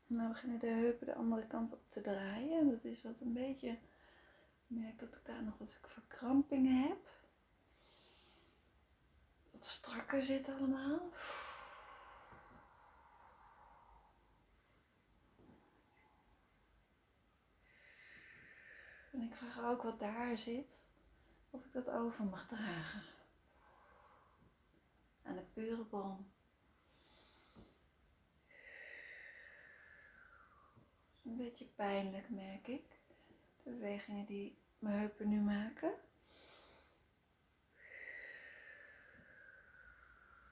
Nou 0.06 0.28
beginnen 0.28 0.58
de 0.58 0.66
heupen 0.66 1.06
de 1.06 1.14
andere 1.14 1.46
kant 1.46 1.72
op 1.72 1.90
te 1.90 2.00
draaien. 2.00 2.70
Dat 2.70 2.84
is 2.84 3.02
wat 3.02 3.20
een 3.20 3.32
beetje 3.32 3.78
merk 4.72 4.98
dat 4.98 5.14
ik 5.14 5.24
daar 5.24 5.42
nog 5.42 5.58
wat 5.58 5.78
verkrampingen 5.86 6.88
heb. 6.88 7.10
Wat 9.50 9.64
strakker 9.64 10.22
zit 10.22 10.48
allemaal. 10.48 11.12
En 19.12 19.22
ik 19.22 19.34
vraag 19.34 19.58
ook 19.58 19.82
wat 19.82 19.98
daar 19.98 20.38
zit, 20.38 20.88
of 21.50 21.64
ik 21.64 21.72
dat 21.72 21.90
over 21.90 22.24
mag 22.24 22.46
dragen. 22.46 23.02
Aan 25.22 25.36
de 25.36 25.42
pure. 25.52 26.16
Een 31.24 31.36
beetje 31.36 31.64
pijnlijk 31.64 32.30
merk 32.30 32.68
ik. 32.68 33.00
De 33.62 33.70
bewegingen 33.70 34.26
die 34.26 34.61
mijn 34.82 34.98
heupen 34.98 35.28
nu 35.28 35.40
maken. 35.40 35.94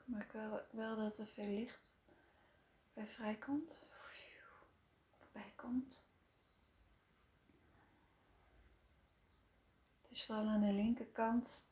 Maar 0.04 0.22
ik 0.22 0.32
wil 0.32 0.60
wel 0.70 0.96
dat 0.96 1.18
er 1.18 1.26
veel 1.26 1.48
licht 1.48 1.94
bij 2.92 3.06
vrijkomt. 3.06 3.88
Bij 5.32 5.52
komt. 5.56 6.04
Het 10.02 10.10
is 10.10 10.24
vooral 10.24 10.48
aan 10.48 10.60
de 10.60 10.72
linkerkant 10.72 11.66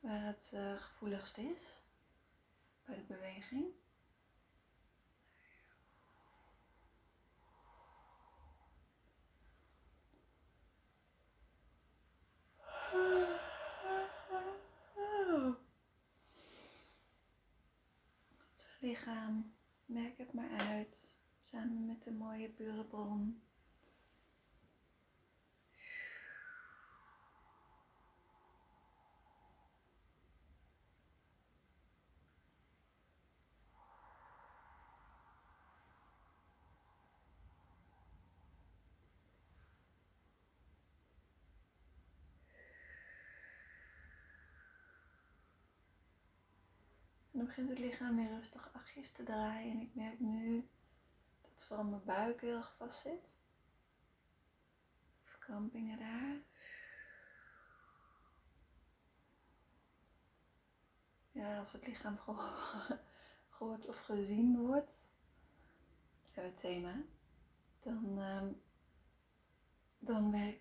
waar 0.00 0.26
het 0.26 0.52
uh, 0.54 0.80
gevoeligst 0.80 1.38
is 1.38 1.82
bij 2.84 2.96
de 2.96 3.02
beweging. 3.02 3.83
Lichaam. 18.84 19.52
Merk 19.86 20.18
het 20.18 20.32
maar 20.32 20.50
uit. 20.50 21.16
Samen 21.40 21.86
met 21.86 22.02
de 22.02 22.12
mooie 22.12 22.48
pure 22.48 22.84
dan 47.44 47.54
begint 47.54 47.68
het 47.68 47.78
lichaam 47.78 48.16
weer 48.16 48.28
rustig 48.28 48.70
achtjes 48.72 49.10
te 49.10 49.22
draaien. 49.22 49.72
En 49.72 49.80
ik 49.80 49.94
merk 49.94 50.20
nu 50.20 50.68
dat 51.42 51.64
vooral 51.64 51.84
mijn 51.84 52.04
buik 52.04 52.40
heel 52.40 52.56
erg 52.56 52.74
vast 52.76 53.00
zit. 53.00 53.40
Verkrampingen 55.22 55.98
daar. 55.98 56.42
ja, 61.30 61.58
als 61.58 61.72
het 61.72 61.86
lichaam 61.86 62.18
gehoord 63.50 63.88
of 63.88 63.98
gezien 63.98 64.58
wordt, 64.58 65.08
het 66.30 66.56
thema, 66.56 66.94
dan, 67.80 68.18
ehm, 68.18 68.52
dan 69.98 70.54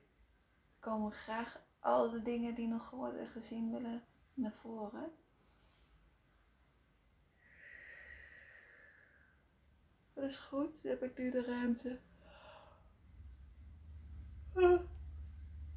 komen 0.80 1.12
graag 1.12 1.62
al 1.80 2.10
de 2.10 2.22
dingen 2.22 2.56
die 2.56 2.68
nog 2.68 2.88
gehoord 2.88 3.16
en 3.16 3.28
gezien 3.28 3.72
willen 3.72 4.04
naar 4.34 4.54
voren. 4.54 5.23
Dat 10.14 10.24
is 10.24 10.38
goed, 10.38 10.84
dan 10.84 10.92
heb 10.92 11.04
ik 11.04 11.18
nu 11.18 11.32
de 11.32 11.44
ruimte. 11.44 12.00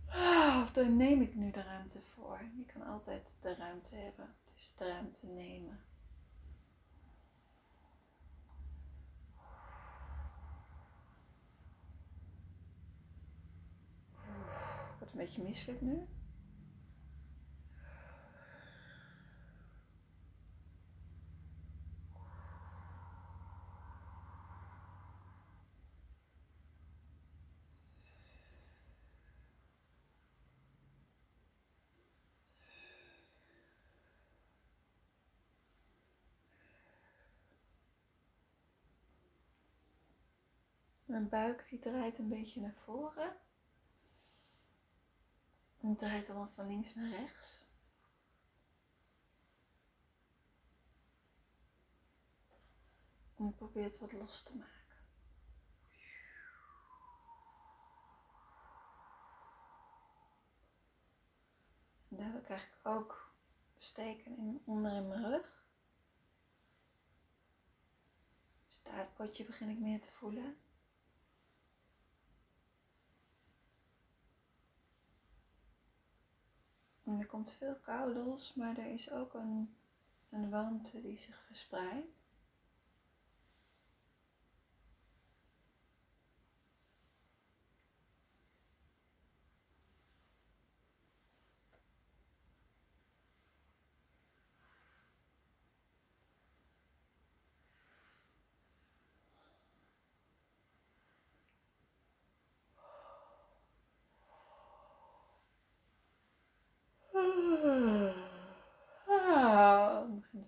Ah, 0.09 0.61
of 0.63 0.73
daar 0.73 0.91
neem 0.91 1.23
ik 1.23 1.35
nu 1.35 1.51
de 1.51 1.63
ruimte 1.63 2.01
voor. 2.01 2.41
Je 2.57 2.65
kan 2.65 2.83
altijd 2.83 3.37
de 3.41 3.55
ruimte 3.55 3.95
hebben, 3.95 4.35
dus 4.45 4.75
de 4.77 4.87
ruimte 4.87 5.27
nemen. 5.27 5.81
Wordt 14.99 15.13
een 15.13 15.19
beetje 15.19 15.43
misselijk 15.43 15.81
nu. 15.81 16.07
Mijn 41.17 41.29
buik 41.29 41.69
die 41.69 41.79
draait 41.79 42.19
een 42.19 42.29
beetje 42.29 42.61
naar 42.61 42.75
voren. 42.75 43.37
En 45.81 45.89
het 45.89 45.99
draait 45.99 46.29
allemaal 46.29 46.53
van 46.55 46.67
links 46.67 46.95
naar 46.95 47.11
rechts. 47.11 47.67
En 53.37 53.55
probeer 53.55 53.85
het 53.85 53.99
wat 53.99 54.13
los 54.13 54.43
te 54.43 54.57
maken. 54.57 54.97
En 62.09 62.17
daardoor 62.17 62.41
krijg 62.41 62.67
ik 62.67 62.79
ook 62.83 63.35
steken 63.77 64.37
in, 64.37 64.63
onder 64.65 64.93
in 64.93 65.09
mijn 65.09 65.31
rug. 65.31 65.65
Staartpotje 68.67 69.45
begin 69.45 69.69
ik 69.69 69.79
meer 69.79 70.01
te 70.01 70.13
voelen. 70.13 70.66
Er 77.07 77.27
komt 77.27 77.53
veel 77.53 77.75
kou 77.75 78.15
los, 78.15 78.55
maar 78.55 78.79
er 78.79 78.93
is 78.93 79.11
ook 79.11 79.35
een, 79.35 79.77
een 80.31 80.51
warmte 80.51 81.01
die 81.01 81.19
zich 81.19 81.43
verspreidt. 81.47 82.21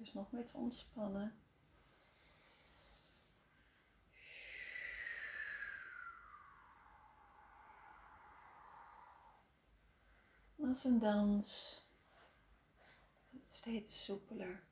Dus 0.08 0.16
nog 0.16 0.32
meer 0.32 0.46
te 0.46 0.56
ontspannen. 0.56 1.38
Als 10.60 10.84
een 10.84 10.98
dans, 10.98 11.80
steeds 13.44 14.04
soepeler. 14.04 14.67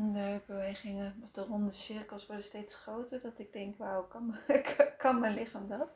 De 0.00 0.40
bewegingen, 0.46 1.20
of 1.22 1.30
de 1.30 1.44
ronde 1.44 1.72
cirkels 1.72 2.26
worden 2.26 2.44
steeds 2.44 2.74
groter. 2.74 3.20
Dat 3.20 3.38
ik 3.38 3.52
denk, 3.52 3.78
wauw, 3.78 4.06
kan, 4.06 4.36
kan 4.98 5.20
mijn 5.20 5.34
lichaam 5.34 5.68
dat? 5.68 5.88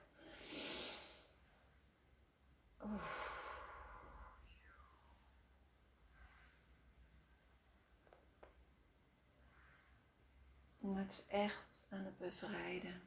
Het 10.94 11.12
is 11.12 11.26
echt 11.26 11.86
aan 11.90 12.04
het 12.04 12.18
bevrijden. 12.18 13.00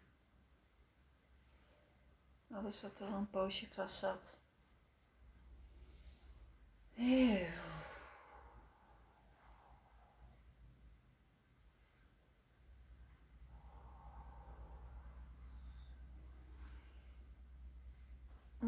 Alles 2.52 2.82
wat 2.82 3.00
er 3.00 3.08
al 3.08 3.14
een 3.14 3.30
poosje 3.30 3.68
vast 3.72 3.98
zat. 3.98 4.40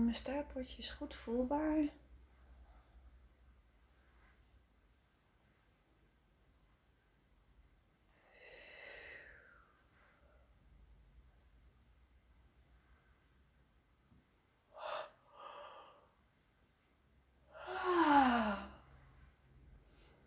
Mijn 0.08 0.20
staartpotje 0.20 0.78
is 0.78 0.90
goed 0.90 1.16
voelbaar. 1.16 1.90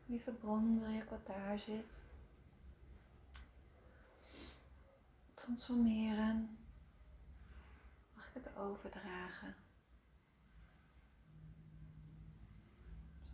Lieve 0.07 0.31
bron, 0.31 0.81
wil 0.81 0.91
je 0.91 1.05
wat 1.11 1.27
daar 1.27 1.59
zit? 1.59 1.99
Transformeren 5.35 6.59
het 8.33 8.57
overdragen. 8.57 9.55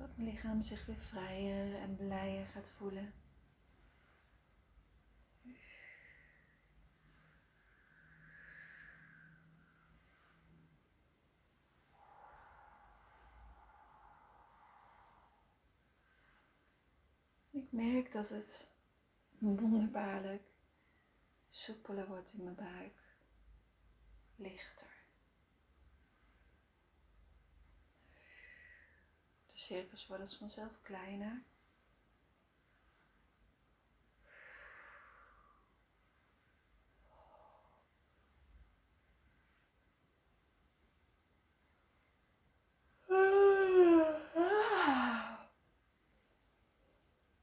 Zodat 0.06 0.20
mijn 0.24 0.30
lichaam 0.30 0.62
zich 0.62 0.86
weer 0.86 0.98
vrijer 0.98 1.74
en 1.74 1.96
blijer 1.96 2.46
gaat 2.46 2.70
voelen. 2.70 3.12
Ik 17.50 17.72
merk 17.72 18.12
dat 18.12 18.28
het 18.28 18.70
wonderbaarlijk 19.38 20.42
soepeler 21.48 22.06
wordt 22.06 22.32
in 22.32 22.44
mijn 22.44 22.56
buik, 22.56 23.16
lichter. 24.36 24.95
De 29.56 29.62
cirkels 29.62 30.06
worden 30.06 30.28
vanzelf 30.30 30.82
kleiner. 30.82 31.44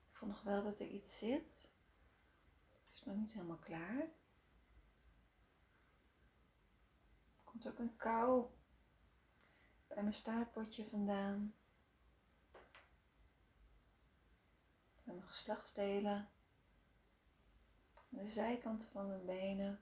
Ik 0.05 0.15
voel 0.17 0.29
nog 0.29 0.41
wel 0.41 0.63
dat 0.63 0.79
er 0.79 0.87
iets 0.87 1.17
zit. 1.17 1.69
Het 2.81 2.91
is 2.93 3.03
nog 3.03 3.15
niet 3.15 3.33
helemaal 3.33 3.57
klaar. 3.57 3.99
Er 3.99 4.09
komt 7.43 7.67
ook 7.67 7.79
een 7.79 7.95
kou 7.95 8.45
bij 9.87 10.01
mijn 10.01 10.13
staartpotje 10.13 10.89
vandaan. 10.89 11.53
Mijn 15.03 15.23
geslachtsdelen, 15.23 16.29
de 18.09 18.27
zijkanten 18.27 18.89
van 18.89 19.07
mijn 19.07 19.25
benen. 19.25 19.79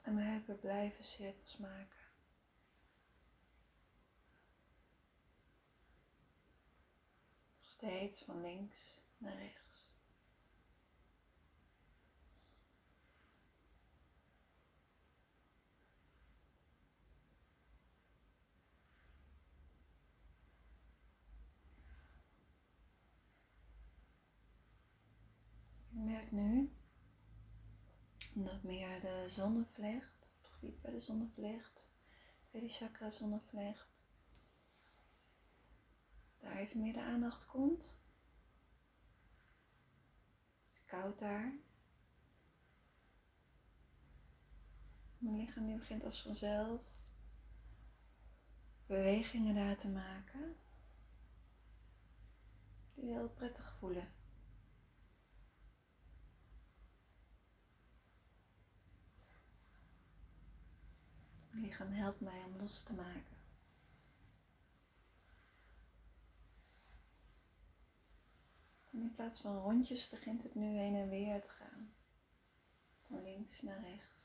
En 0.00 0.14
mijn 0.14 0.26
heupen 0.26 0.58
blijven 0.58 1.04
cirkels 1.04 1.56
maken. 1.56 1.98
Steeds 7.60 8.22
van 8.22 8.40
links 8.40 9.00
naar 9.18 9.36
rechts. 9.36 9.92
Ik 25.90 26.04
merk 26.04 26.30
nu 26.32 26.72
dat 28.44 28.62
meer 28.62 29.00
de 29.00 29.24
zonnevlecht, 29.28 30.32
het 30.36 30.50
gebied 30.50 30.80
bij 30.80 30.90
de 30.90 31.00
zonnevlecht, 31.00 31.90
tweede 32.48 32.68
chakra 32.68 33.10
zonnevlecht, 33.10 33.88
daar 36.38 36.56
even 36.56 36.80
meer 36.80 36.92
de 36.92 37.02
aandacht 37.02 37.46
komt. 37.46 37.96
Het 40.64 40.72
is 40.72 40.84
koud 40.84 41.18
daar. 41.18 41.52
Mijn 45.18 45.36
lichaam 45.36 45.66
die 45.66 45.76
begint 45.76 46.04
als 46.04 46.22
vanzelf 46.22 46.80
bewegingen 48.86 49.54
daar 49.54 49.76
te 49.76 49.88
maken 49.88 50.56
die 52.94 53.10
heel 53.10 53.28
prettig 53.28 53.74
voelen. 53.78 54.17
Lichaam 61.60 61.92
helpt 61.92 62.20
mij 62.20 62.44
om 62.44 62.56
los 62.56 62.82
te 62.82 62.92
maken. 62.92 63.36
En 68.90 69.00
in 69.00 69.14
plaats 69.14 69.40
van 69.40 69.56
rondjes 69.56 70.08
begint 70.08 70.42
het 70.42 70.54
nu 70.54 70.78
heen 70.78 70.94
en 70.94 71.08
weer 71.08 71.40
te 71.40 71.48
gaan. 71.48 71.92
Van 73.06 73.22
links 73.22 73.62
naar 73.62 73.80
rechts. 73.80 74.18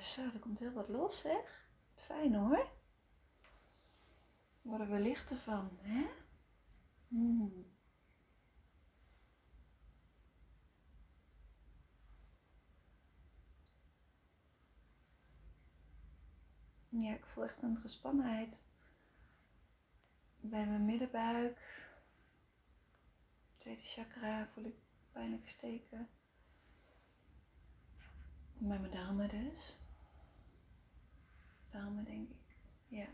Zo, 0.00 0.22
er 0.34 0.37
komt 0.48 0.60
heel 0.60 0.72
wat 0.72 0.88
los, 0.88 1.20
zeg. 1.20 1.68
Fijn 1.94 2.34
hoor. 2.34 2.70
Worden 4.62 4.90
we 4.90 4.98
lichter 4.98 5.36
van, 5.36 5.78
hè? 5.80 6.06
Hmm. 7.08 7.66
Ja, 16.88 17.14
ik 17.14 17.26
voel 17.26 17.44
echt 17.44 17.62
een 17.62 17.76
gespannenheid 17.76 18.64
bij 20.40 20.66
mijn 20.66 20.84
middenbuik. 20.84 21.88
Tweede 23.56 23.82
chakra 23.82 24.46
voel 24.46 24.64
ik 24.64 24.76
pijnlijke 25.12 25.48
steken. 25.48 26.08
Bij 28.58 28.78
mijn 28.78 28.92
darmen 28.92 29.28
dus. 29.28 29.78
Denk 31.78 32.30
ik. 32.30 32.56
Ja. 32.88 33.06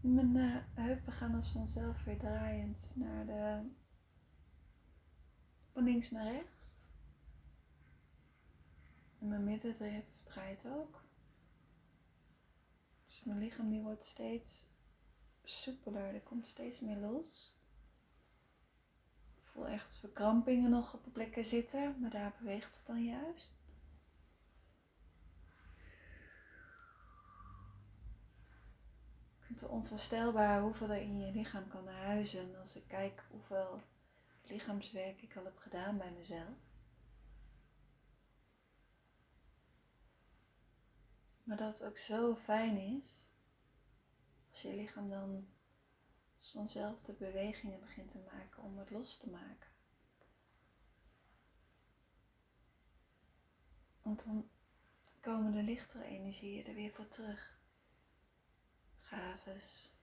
Mijn 0.00 0.36
uh, 0.36 0.56
heupen 0.74 1.12
gaan 1.12 1.34
als 1.34 1.52
vanzelf 1.52 2.04
weer 2.04 2.18
draaiend 2.18 2.92
naar 2.96 3.26
de 3.26 3.70
van 5.72 5.84
links 5.84 6.10
naar 6.10 6.32
rechts. 6.32 6.70
En 9.18 9.28
mijn 9.28 9.44
midden 9.44 10.04
draait 10.24 10.66
ook. 10.66 11.04
Mijn 13.22 13.38
lichaam 13.38 13.70
die 13.70 13.80
wordt 13.80 14.04
steeds 14.04 14.66
soepeler, 15.42 16.14
er 16.14 16.20
komt 16.20 16.48
steeds 16.48 16.80
meer 16.80 16.96
los. 16.96 17.54
Ik 19.36 19.46
voel 19.46 19.66
echt 19.66 19.96
verkrampingen 19.96 20.70
nog 20.70 20.94
op 20.94 21.06
plekken 21.12 21.44
zitten, 21.44 22.00
maar 22.00 22.10
daar 22.10 22.34
beweegt 22.38 22.76
het 22.76 22.86
dan 22.86 23.04
juist. 23.04 23.60
Het 29.40 29.66
onvoorstelbaar 29.66 30.60
hoeveel 30.60 30.90
er 30.90 31.00
in 31.00 31.18
je 31.18 31.32
lichaam 31.32 31.68
kan 31.68 31.88
huizen 31.88 32.60
als 32.60 32.76
ik 32.76 32.88
kijk 32.88 33.24
hoeveel 33.30 33.82
lichaamswerk 34.42 35.22
ik 35.22 35.36
al 35.36 35.44
heb 35.44 35.58
gedaan 35.58 35.98
bij 35.98 36.10
mezelf. 36.10 36.71
Maar 41.52 41.60
dat 41.60 41.78
het 41.78 41.88
ook 41.88 41.98
zo 41.98 42.36
fijn 42.36 42.76
is 42.76 43.26
als 44.48 44.62
je 44.62 44.74
lichaam 44.74 45.08
dan 45.08 45.48
vanzelf 46.36 47.00
de 47.00 47.12
bewegingen 47.12 47.80
begint 47.80 48.10
te 48.10 48.18
maken 48.18 48.62
om 48.62 48.78
het 48.78 48.90
los 48.90 49.16
te 49.16 49.30
maken. 49.30 49.70
Want 54.02 54.24
dan 54.24 54.50
komen 55.20 55.52
de 55.52 55.62
lichtere 55.62 56.04
energieën 56.04 56.66
er 56.66 56.74
weer 56.74 56.92
voor 56.92 57.08
terug. 57.08 57.60
Gaves, 58.98 59.94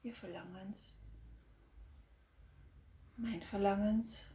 je 0.00 0.14
verlangens, 0.14 0.94
mijn 3.14 3.42
verlangens. 3.42 4.30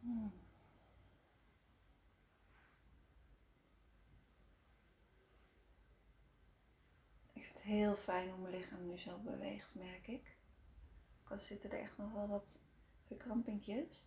Hmm. 0.00 0.45
Heel 7.54 7.96
fijn 7.96 8.30
hoe 8.30 8.38
mijn 8.38 8.54
lichaam 8.54 8.86
nu 8.86 8.98
zo 8.98 9.18
beweegt, 9.18 9.74
merk 9.74 10.06
ik. 10.06 10.36
Ook 11.22 11.30
al 11.30 11.38
zitten 11.38 11.70
er 11.70 11.80
echt 11.80 11.98
nog 11.98 12.12
wel 12.12 12.28
wat 12.28 12.60
verkrampingjes. 13.02 14.06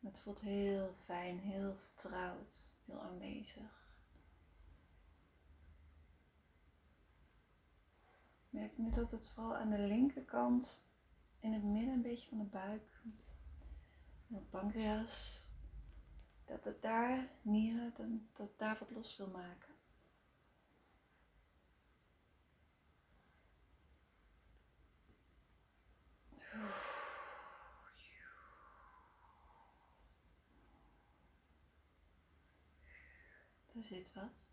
Het 0.00 0.18
voelt 0.18 0.40
heel 0.40 0.94
fijn, 0.94 1.38
heel 1.38 1.74
vertrouwd, 1.76 2.76
heel 2.84 3.02
aanwezig. 3.02 3.84
Merk 8.50 8.78
nu 8.78 8.90
dat 8.90 9.10
het 9.10 9.28
vooral 9.28 9.56
aan 9.56 9.70
de 9.70 9.78
linkerkant, 9.78 10.84
in 11.40 11.52
het 11.52 11.62
midden 11.62 11.94
een 11.94 12.02
beetje 12.02 12.28
van 12.28 12.38
de 12.38 12.44
buik, 12.44 13.02
het 14.26 14.50
pancreas, 14.50 15.44
dat 16.44 16.64
het 16.64 16.82
daar, 16.82 17.28
nieren, 17.42 17.92
dat 17.96 18.48
het 18.48 18.58
daar 18.58 18.78
wat 18.78 18.90
los 18.90 19.16
wil 19.16 19.28
maken. 19.28 19.73
Er 26.54 26.60
zit 33.82 34.12
wat. 34.14 34.52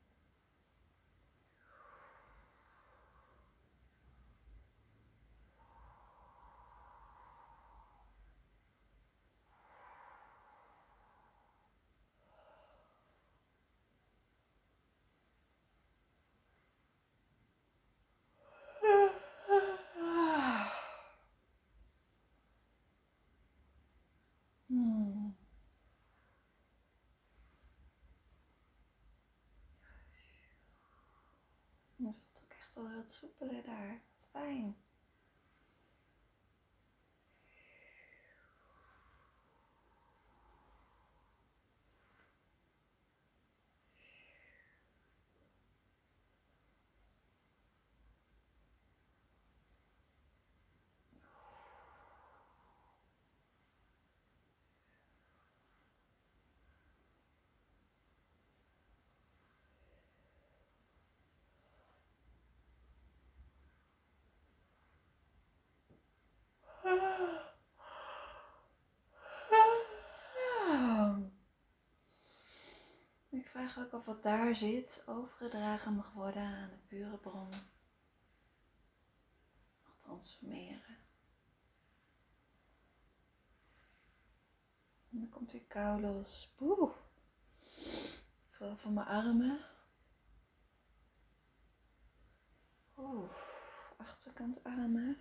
Hmm. 24.72 25.34
Het 32.08 32.18
voelt 32.18 32.44
ook 32.44 32.58
echt 32.58 32.76
wel 32.76 32.96
wat 32.96 33.12
soepeler 33.12 33.64
daar. 33.64 34.02
Wat 34.14 34.28
fijn. 34.32 34.76
Vraag 73.52 73.80
ook 73.80 73.94
of 73.94 74.06
wat 74.06 74.24
daar 74.24 74.56
zit 74.56 75.04
overgedragen 75.06 75.94
mag 75.94 76.12
worden 76.12 76.44
aan 76.44 76.70
de 76.70 76.78
pure 76.88 77.18
bron. 77.18 77.50
Mag 79.84 79.98
transformeren. 79.98 80.98
En 85.12 85.20
dan 85.20 85.30
komt 85.30 85.52
weer 85.52 85.66
kou 85.68 86.02
los. 86.02 86.54
Vooral 88.50 88.78
van 88.78 88.94
mijn 88.94 89.08
armen. 89.08 89.60
Oeh, 92.98 93.32
achterkant 93.98 94.64
armen. 94.64 95.18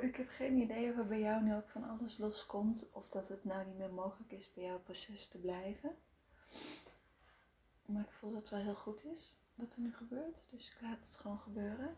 Ik 0.00 0.16
geen 0.30 0.56
idee 0.56 0.90
of 0.90 0.96
er 0.96 1.06
bij 1.06 1.20
jou 1.20 1.42
nu 1.42 1.54
ook 1.54 1.68
van 1.68 1.88
alles 1.88 2.18
loskomt. 2.18 2.86
Of 2.92 3.08
dat 3.08 3.28
het 3.28 3.44
nou 3.44 3.66
niet 3.66 3.78
meer 3.78 3.92
mogelijk 3.92 4.32
is 4.32 4.52
bij 4.52 4.64
jouw 4.64 4.80
proces 4.80 5.28
te 5.28 5.38
blijven. 5.38 5.96
Maar 7.84 8.02
ik 8.02 8.10
voel 8.10 8.30
dat 8.30 8.40
het 8.40 8.50
wel 8.50 8.60
heel 8.60 8.74
goed 8.74 9.04
is 9.04 9.34
wat 9.54 9.74
er 9.74 9.80
nu 9.80 9.94
gebeurt. 9.94 10.42
Dus 10.50 10.70
ik 10.70 10.80
laat 10.80 11.04
het 11.06 11.16
gewoon 11.16 11.38
gebeuren. 11.38 11.96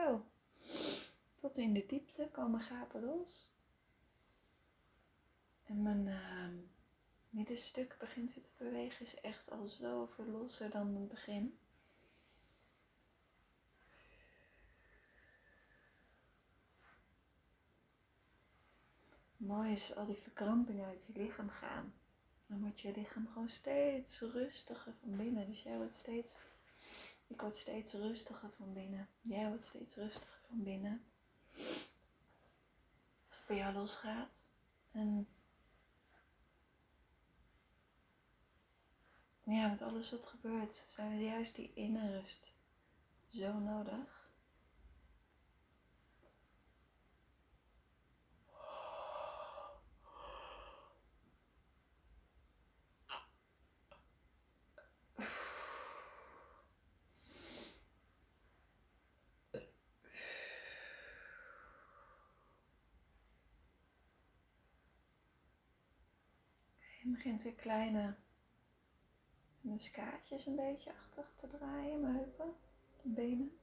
Zo, 0.00 0.24
tot 1.40 1.56
in 1.56 1.72
de 1.72 1.86
diepte 1.86 2.28
komen 2.32 2.60
gapen 2.60 3.04
los. 3.04 3.50
En 5.64 5.82
mijn 5.82 6.06
uh, 6.06 6.48
middenstuk 7.28 7.96
begint 7.98 8.34
weer 8.34 8.44
te 8.44 8.64
bewegen, 8.64 9.06
is 9.06 9.20
echt 9.20 9.50
al 9.50 9.66
zoveel 9.66 10.24
losser 10.24 10.70
dan 10.70 10.94
het 10.94 11.08
begin. 11.08 11.58
Mooi 19.36 19.70
is 19.70 19.96
al 19.96 20.06
die 20.06 20.22
verkrampingen 20.22 20.86
uit 20.86 21.04
je 21.04 21.12
lichaam 21.12 21.48
gaan. 21.48 21.94
Dan 22.46 22.60
wordt 22.60 22.80
je 22.80 22.92
lichaam 22.92 23.26
gewoon 23.26 23.48
steeds 23.48 24.20
rustiger 24.20 24.94
van 25.00 25.16
binnen. 25.16 25.46
Dus 25.46 25.62
jij 25.62 25.76
wordt 25.76 25.94
steeds 25.94 26.34
ik 27.30 27.40
word 27.40 27.56
steeds 27.56 27.92
rustiger 27.92 28.50
van 28.50 28.72
binnen. 28.72 29.08
Jij 29.20 29.48
wordt 29.48 29.64
steeds 29.64 29.94
rustiger 29.94 30.40
van 30.48 30.62
binnen. 30.62 31.04
Als 33.28 33.36
het 33.36 33.46
bij 33.46 33.56
jou 33.56 33.74
losgaat. 33.74 34.48
En 34.92 35.28
ja, 39.44 39.68
met 39.68 39.82
alles 39.82 40.10
wat 40.10 40.26
gebeurt, 40.26 40.74
zijn 40.74 41.16
we 41.16 41.24
juist 41.24 41.54
die 41.54 41.72
innenrust 41.74 42.54
zo 43.28 43.58
nodig. 43.58 44.20
Je 67.02 67.19
begint 67.30 67.42
weer 67.42 67.62
kleine 67.62 68.14
muskaatjes 69.60 70.46
een 70.46 70.56
beetje 70.56 70.92
achter 70.98 71.34
te 71.34 71.48
draaien, 71.48 72.00
mijn 72.00 72.14
heupen, 72.14 72.54
benen. 73.02 73.59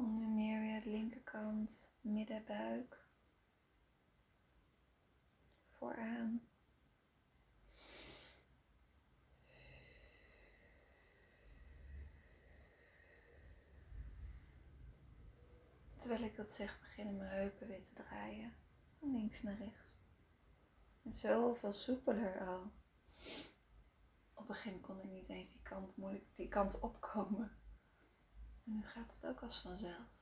Voel 0.00 0.08
nu 0.08 0.26
meer 0.26 0.60
weer 0.60 0.92
linkerkant, 0.92 1.88
middenbuik, 2.00 3.06
vooraan. 5.68 6.42
Terwijl 15.98 16.22
ik 16.22 16.36
dat 16.36 16.50
zeg, 16.50 16.80
beginnen 16.80 17.16
mijn 17.16 17.30
heupen 17.30 17.66
weer 17.66 17.82
te 17.82 17.92
draaien. 17.92 18.54
Van 18.98 19.10
links 19.12 19.42
naar 19.42 19.56
rechts. 19.56 19.94
En 21.02 21.12
zoveel 21.12 21.72
soepeler 21.72 22.48
al. 22.48 22.72
Op 24.34 24.36
het 24.36 24.46
begin 24.46 24.80
kon 24.80 24.98
ik 24.98 25.10
niet 25.10 25.28
eens 25.28 25.52
die 25.52 25.62
kant, 25.62 25.96
moeilijk 25.96 26.26
die 26.36 26.48
kant 26.48 26.78
opkomen. 26.78 27.59
En 28.64 28.72
nu 28.72 28.86
gaat 28.86 29.14
het 29.14 29.26
ook 29.26 29.42
als 29.42 29.60
vanzelf. 29.60 30.18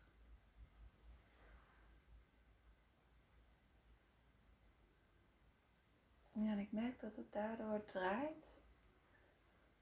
En 6.32 6.58
ik 6.58 6.72
merk 6.72 7.00
dat 7.00 7.16
het 7.16 7.32
daardoor 7.32 7.84
draait 7.84 8.60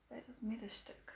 bij 0.07 0.25
dat 0.27 0.41
middenstuk. 0.41 1.16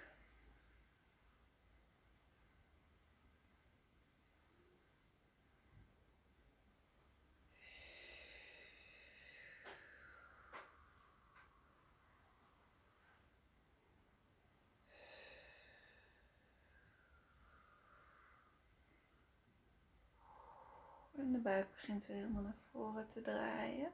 En 21.20 21.32
de 21.32 21.38
buik 21.38 21.70
begint 21.70 22.06
weer 22.06 22.16
helemaal 22.16 22.42
naar 22.42 22.56
voren 22.70 23.08
te 23.08 23.20
draaien. 23.20 23.92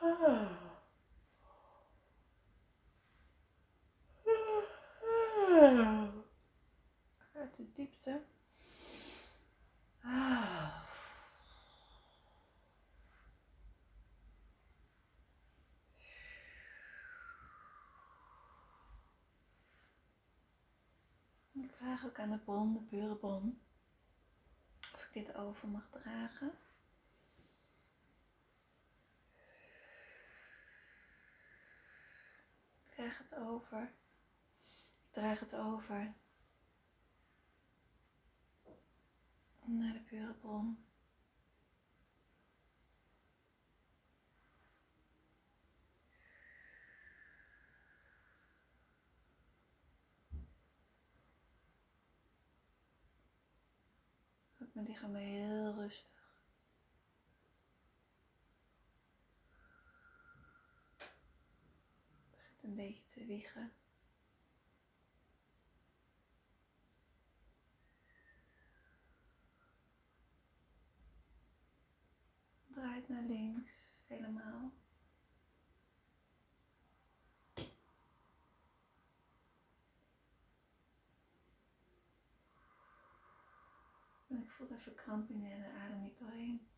Ah. 0.00 0.22
Ah. 0.22 0.50
Ah. 5.52 6.08
Uit 7.34 7.56
de 7.56 7.72
diepte. 7.72 8.22
Vraag 21.84 22.04
ook 22.04 22.18
aan 22.18 22.30
de 22.30 22.38
bron, 22.38 22.72
de 22.72 22.80
pure 22.80 23.16
bron, 23.16 23.60
of 24.94 25.04
ik 25.04 25.12
dit 25.12 25.34
over 25.34 25.68
mag 25.68 25.88
dragen. 25.90 26.52
Ik 32.84 32.90
krijg 32.90 33.18
het 33.18 33.34
over. 33.34 33.82
Ik 35.06 35.10
draag 35.10 35.40
het 35.40 35.54
over 35.54 36.14
naar 39.64 39.92
de 39.92 40.02
pure 40.02 40.34
bron. 40.34 40.84
Mijn 54.74 54.86
lichaam 54.86 55.14
heel 55.14 55.74
rustig. 55.74 56.36
Begint 62.30 62.62
een 62.62 62.74
beetje 62.74 63.04
te 63.04 63.24
wiegen. 63.26 63.72
Draait 72.66 73.08
naar 73.08 73.22
links, 73.22 73.88
helemaal. 74.06 74.72
Voel 84.64 84.76
even 84.78 84.94
kramp 84.94 85.30
in 85.30 85.44
en 85.44 85.64
adem 85.82 86.04
ik 86.04 86.18
doorheen. 86.18 86.68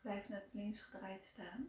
Blijf 0.00 0.28
naar 0.28 0.44
links 0.52 0.82
gedraaid 0.82 1.24
staan. 1.24 1.68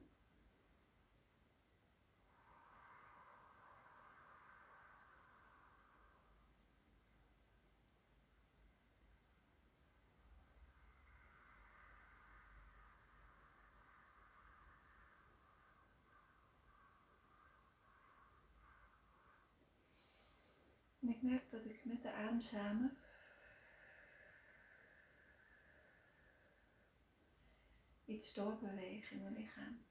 En 21.05 21.11
ik 21.11 21.21
merk 21.21 21.51
dat 21.51 21.65
ik 21.65 21.85
met 21.85 22.01
de 22.01 22.11
adem 22.11 22.41
samen 22.41 22.97
iets 28.05 28.33
doorbeweeg 28.33 29.11
in 29.11 29.21
mijn 29.21 29.33
lichaam. 29.33 29.85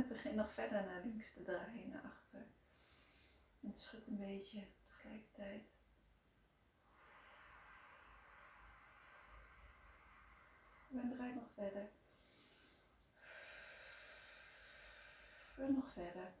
Het 0.00 0.08
begint 0.08 0.34
nog 0.34 0.52
verder 0.52 0.84
naar 0.84 1.04
links 1.04 1.32
te 1.32 1.42
draaien, 1.42 1.88
naar 1.88 2.02
achter. 2.02 2.46
En 3.60 3.68
het 3.68 3.78
schudt 3.78 4.06
een 4.06 4.16
beetje 4.16 4.66
tegelijkertijd. 4.86 5.62
En 10.92 11.10
draait 11.10 11.34
nog 11.34 11.50
verder. 11.54 11.90
En 15.56 15.74
nog 15.74 15.92
verder. 15.92 16.32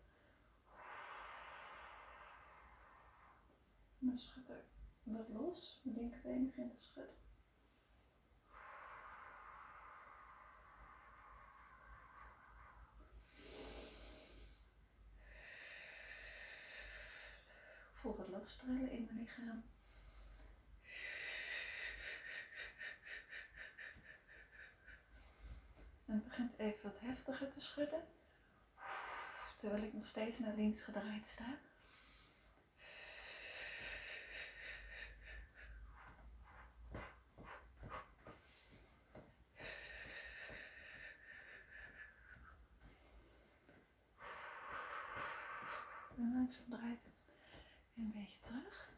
Dan 3.98 4.18
schudt 4.18 4.48
er 4.48 4.64
wat 5.02 5.28
los. 5.28 5.80
Linkerbeen 5.84 6.46
begint 6.46 6.70
te 6.70 6.82
schudden. 6.82 7.29
Voel 18.00 18.16
wat 18.16 18.28
losstralen 18.28 18.90
in 18.90 19.04
mijn 19.04 19.18
lichaam. 19.18 19.64
En 26.06 26.14
het 26.14 26.24
begint 26.24 26.58
even 26.58 26.82
wat 26.82 27.00
heftiger 27.00 27.50
te 27.50 27.60
schudden. 27.60 28.06
Terwijl 29.58 29.82
ik 29.82 29.92
nog 29.92 30.06
steeds 30.06 30.38
naar 30.38 30.54
links 30.54 30.82
gedraaid 30.82 31.28
sta. 31.28 31.58
En 46.16 46.32
langzaam 46.34 46.68
draait 46.68 47.04
het 47.04 47.29
een 48.00 48.12
beetje 48.12 48.38
terug. 48.38 48.88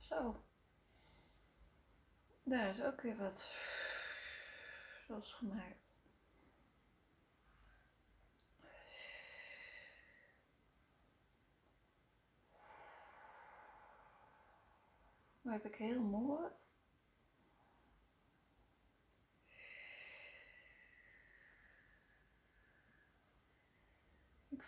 Zo. 0.00 0.44
Daar 2.42 2.68
is 2.68 2.82
ook 2.82 3.00
weer 3.00 3.16
wat 3.16 3.50
losgemaakt. 5.08 5.96
Maakt 15.40 15.64
ik 15.64 15.74
heel 15.74 16.02
moe 16.02 16.26
word. 16.26 16.73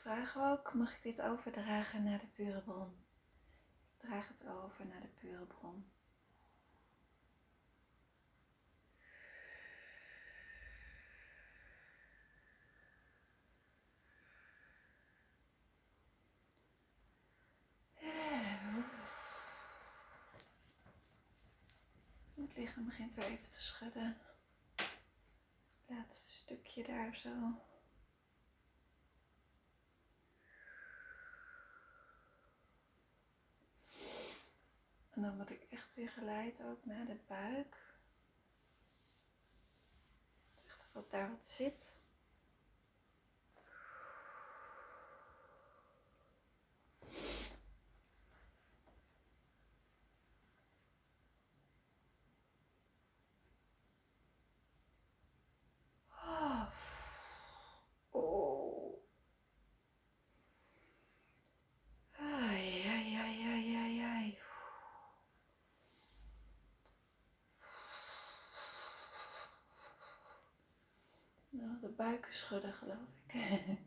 Vraag 0.06 0.36
ook, 0.36 0.74
mag 0.74 0.94
ik 0.94 1.02
dit 1.02 1.22
overdragen 1.22 2.04
naar 2.04 2.18
de 2.18 2.26
pure 2.26 2.60
bron? 2.62 3.04
Ik 3.92 3.98
draag 3.98 4.28
het 4.28 4.46
over 4.46 4.86
naar 4.86 5.00
de 5.00 5.06
pure 5.06 5.44
bron. 5.44 5.90
Het 22.34 22.56
lichaam 22.56 22.84
begint 22.84 23.14
weer 23.14 23.24
even 23.24 23.50
te 23.50 23.62
schudden. 23.62 24.18
Laatste 25.86 26.30
stukje 26.30 26.82
daar 26.82 27.16
zo. 27.16 27.30
En 35.16 35.22
dan 35.22 35.36
word 35.36 35.50
ik 35.50 35.66
echt 35.70 35.94
weer 35.94 36.08
geleid 36.08 36.62
ook 36.62 36.84
naar 36.84 37.06
de 37.06 37.18
buik. 37.26 37.98
Echt 40.66 40.88
wat 40.92 41.10
daar 41.10 41.30
wat 41.30 41.48
zit. 41.48 41.98
Schudden, 72.30 72.72
geloof 72.72 72.96
ik. 73.26 73.34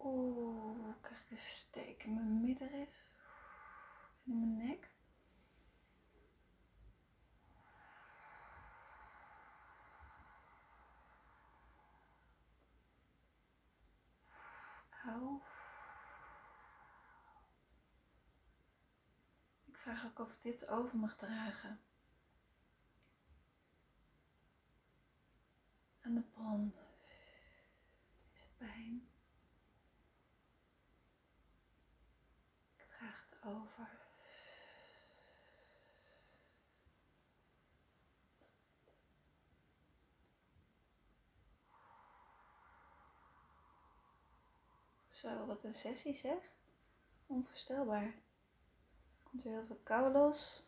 Oeh, 0.00 0.94
krijg 1.00 1.20
ik 1.20 1.30
een 1.30 1.38
steek 1.38 2.02
in 2.04 2.14
mijn 2.14 2.40
middenrif 2.40 3.06
en 4.26 4.32
in 4.32 4.38
mijn 4.38 4.56
nek. 4.68 4.92
Ik 19.64 19.76
vraag 19.76 20.04
ook 20.04 20.18
of 20.18 20.32
ik 20.32 20.42
dit 20.42 20.68
over 20.68 20.96
mag 20.96 21.16
dragen. 21.16 21.80
Aan 26.00 26.14
de 26.14 26.20
bron. 26.20 26.74
Deze 28.32 28.48
pijn. 28.56 29.08
Ik 32.76 32.84
draag 32.88 33.20
het 33.20 33.38
over. 33.42 34.03
Zo, 45.24 45.46
wat 45.46 45.64
een 45.64 45.74
sessie 45.74 46.14
zeg. 46.14 46.52
Onvoorstelbaar. 47.26 48.14
Komt 49.22 49.42
weer 49.42 49.52
heel 49.52 49.66
veel 49.66 49.80
kou 49.82 50.12
los. 50.12 50.64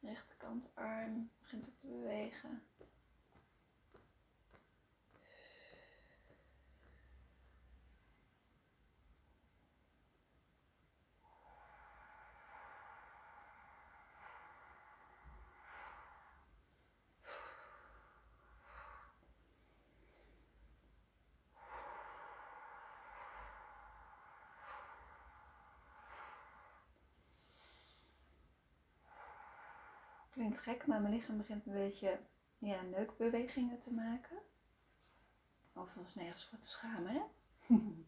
Rechterkant 0.00 0.70
arm 0.74 1.30
begint 1.40 1.68
ook 1.68 1.78
te 1.78 1.86
bewegen. 1.86 2.62
Klinkt 30.36 30.58
gek, 30.58 30.86
maar 30.86 31.00
mijn 31.00 31.14
lichaam 31.14 31.36
begint 31.36 31.66
een 31.66 31.72
beetje 31.72 32.20
ja, 32.58 32.82
neukbewegingen 32.82 33.80
te 33.80 33.94
maken. 33.94 34.38
Overigens 35.74 36.14
nergens 36.14 36.44
voor 36.44 36.58
te 36.58 36.68
schamen, 36.68 37.12
hè? 37.12 37.22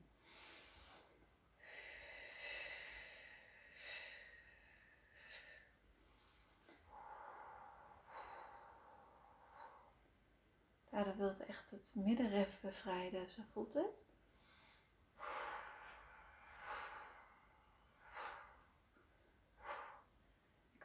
Daardoor 10.91 11.17
wil 11.17 11.47
echt 11.47 11.71
het 11.71 11.93
middenref 11.95 12.61
bevrijden, 12.61 13.31
zo 13.31 13.43
voelt 13.53 13.75
het. 13.75 14.07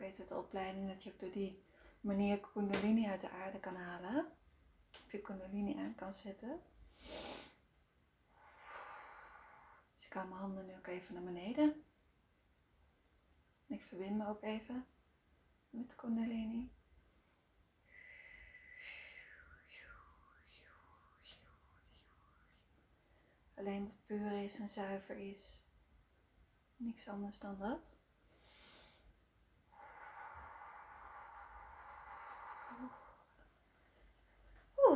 Weet 0.03 0.19
uit 0.19 0.27
de 0.27 0.37
opleiding 0.37 0.87
dat 0.87 1.03
je 1.03 1.11
ook 1.11 1.19
door 1.19 1.31
die 1.31 1.63
manier 2.01 2.39
kundalini 2.39 3.07
uit 3.07 3.21
de 3.21 3.29
aarde 3.29 3.59
kan 3.59 3.75
halen. 3.75 4.25
Op 5.03 5.11
je 5.11 5.21
kundalini 5.21 5.77
aan 5.77 5.95
kan 5.95 6.13
zetten. 6.13 6.61
Dus 9.95 10.03
ik 10.03 10.09
kan 10.09 10.29
mijn 10.29 10.41
handen 10.41 10.65
nu 10.65 10.75
ook 10.75 10.87
even 10.87 11.13
naar 11.13 11.23
beneden. 11.23 11.83
En 13.67 13.75
ik 13.75 13.81
verbind 13.81 14.17
me 14.17 14.27
ook 14.27 14.41
even 14.41 14.85
met 15.69 15.95
kundalini. 15.95 16.71
Alleen 23.53 23.85
wat 23.85 24.05
puur 24.05 24.31
is 24.31 24.59
en 24.59 24.69
zuiver 24.69 25.17
is. 25.17 25.63
Niks 26.75 27.07
anders 27.07 27.39
dan 27.39 27.57
dat. 27.57 28.02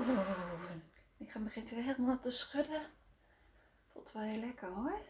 Oeh, 0.09 0.71
ik 1.17 1.31
ga 1.31 1.39
beginnen 1.39 1.73
weer 1.73 1.83
helemaal 1.83 2.19
te 2.19 2.31
schudden. 2.31 2.81
Voelt 3.87 4.11
wel 4.11 4.23
heel 4.23 4.39
lekker 4.39 4.69
hoor. 4.69 5.01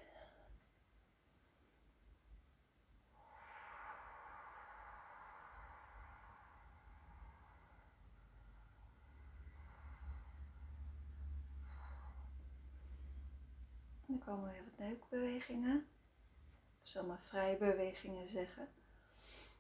Dan 14.06 14.20
komen 14.20 14.52
weer 14.52 14.64
wat 14.64 14.78
neukbewegingen. 14.78 15.88
Of 16.82 16.88
zal 16.88 17.06
maar 17.06 17.22
vrije 17.22 17.58
bewegingen 17.58 18.28
zeggen. 18.28 18.70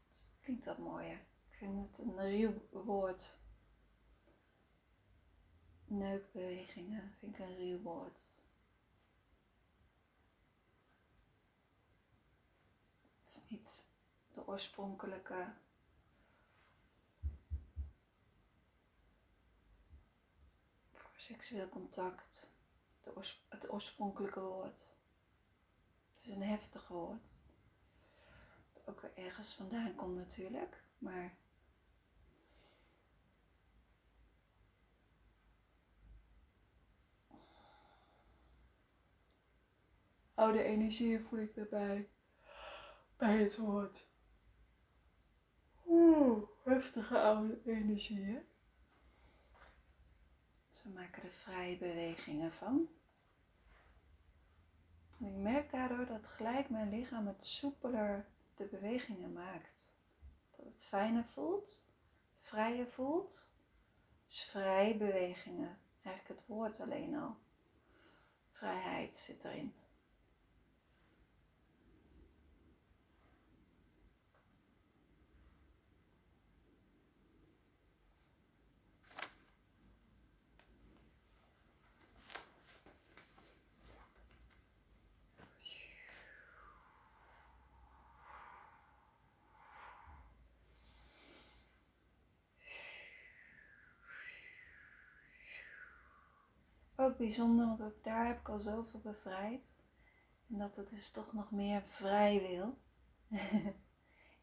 Dus 0.09 0.27
klinkt 0.41 0.65
dat 0.65 0.77
mooier. 0.77 1.19
Ik 1.49 1.57
vind 1.57 1.97
het 1.97 2.07
een 2.07 2.19
ruw 2.19 2.83
woord 2.83 3.39
neukbewegingen 5.89 7.13
vind 7.19 7.33
ik 7.33 7.39
een 7.39 7.55
ruw 7.55 7.81
woord. 7.81 8.21
Het 13.21 13.35
is 13.35 13.49
niet 13.49 13.85
de 14.33 14.47
oorspronkelijke 14.47 15.53
voor 20.91 21.11
seksueel 21.15 21.69
contact, 21.69 22.51
de 23.03 23.15
oors 23.15 23.45
het 23.47 23.69
oorspronkelijke 23.69 24.39
woord. 24.39 24.89
Het 26.13 26.25
is 26.25 26.29
een 26.29 26.43
heftig 26.43 26.87
woord. 26.87 27.27
Dat 28.73 28.87
ook 28.87 29.01
weer 29.01 29.17
ergens 29.25 29.53
vandaan 29.53 29.95
komt 29.95 30.15
natuurlijk, 30.15 30.83
maar 30.97 31.37
oude 40.37 40.63
energie 40.63 41.19
voel 41.19 41.39
ik 41.39 41.55
erbij. 41.55 42.09
Bij 43.17 43.37
het 43.37 43.57
woord. 43.57 44.07
Heftige 46.63 47.19
oude 47.19 47.61
energie, 47.65 48.23
hè? 48.23 48.39
We 50.83 50.89
maken 50.93 51.23
er 51.23 51.31
vrije 51.31 51.77
bewegingen 51.77 52.51
van. 52.51 52.89
Ik 55.19 55.35
merk 55.35 55.71
daardoor 55.71 56.05
dat 56.05 56.27
gelijk 56.27 56.69
mijn 56.69 56.89
lichaam 56.89 57.27
het 57.27 57.45
soepeler 57.45 58.25
de 58.55 58.65
bewegingen 58.65 59.33
maakt. 59.33 59.95
Dat 60.55 60.65
het 60.65 60.85
fijner 60.85 61.25
voelt, 61.25 61.85
vrijer 62.39 62.87
voelt. 62.87 63.51
Dus 64.25 64.43
vrije 64.43 64.97
bewegingen. 64.97 65.79
Eigenlijk 66.01 66.39
het 66.39 66.47
woord 66.47 66.79
alleen 66.79 67.15
al. 67.15 67.37
Vrijheid 68.51 69.17
zit 69.17 69.43
erin. 69.43 69.73
Bijzonder, 97.17 97.67
want 97.67 97.81
ook 97.81 98.03
daar 98.03 98.27
heb 98.27 98.39
ik 98.39 98.49
al 98.49 98.59
zoveel 98.59 98.99
bevrijd. 98.99 99.75
En 100.49 100.57
dat 100.57 100.75
het 100.75 100.89
dus 100.89 101.11
toch 101.11 101.33
nog 101.33 101.51
meer 101.51 101.83
vrij 101.87 102.41
wil. 102.41 102.77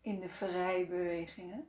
In 0.01 0.21
de 0.21 0.29
vrijbewegingen. 0.29 1.69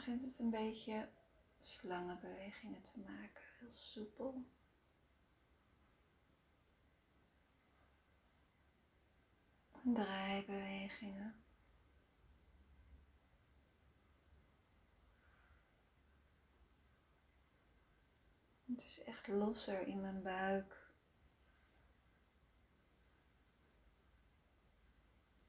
Begint 0.00 0.24
het 0.24 0.38
een 0.38 0.50
beetje 0.50 1.08
slangenbewegingen 1.58 2.82
te 2.82 2.98
maken. 2.98 3.42
Heel 3.58 3.70
soepel. 3.70 4.44
En 9.84 9.94
draaibewegingen. 9.94 11.44
Het 18.66 18.84
is 18.84 19.02
echt 19.02 19.28
losser 19.28 19.86
in 19.86 20.00
mijn 20.00 20.22
buik. 20.22 20.92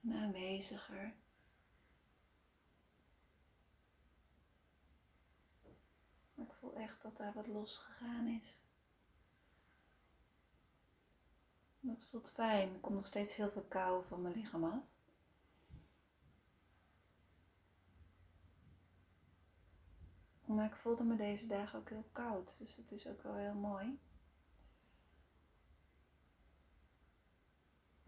En 0.03 0.13
aanweziger. 0.13 1.13
Maar 6.33 6.45
ik 6.45 6.50
voel 6.61 6.75
echt 6.75 7.01
dat 7.01 7.17
daar 7.17 7.33
wat 7.33 7.47
losgegaan 7.47 8.27
is. 8.27 8.59
Dat 11.79 12.03
voelt 12.03 12.31
fijn. 12.31 12.73
Er 12.73 12.79
komt 12.79 12.95
nog 12.95 13.07
steeds 13.07 13.35
heel 13.35 13.51
veel 13.51 13.65
kou 13.67 14.05
van 14.05 14.21
mijn 14.21 14.33
lichaam 14.33 14.63
af. 14.63 14.83
Maar 20.45 20.65
ik 20.65 20.75
voelde 20.75 21.03
me 21.03 21.15
deze 21.15 21.47
dagen 21.47 21.79
ook 21.79 21.89
heel 21.89 22.09
koud, 22.11 22.55
dus 22.57 22.75
dat 22.75 22.91
is 22.91 23.07
ook 23.07 23.23
wel 23.23 23.35
heel 23.35 23.53
mooi. 23.53 23.99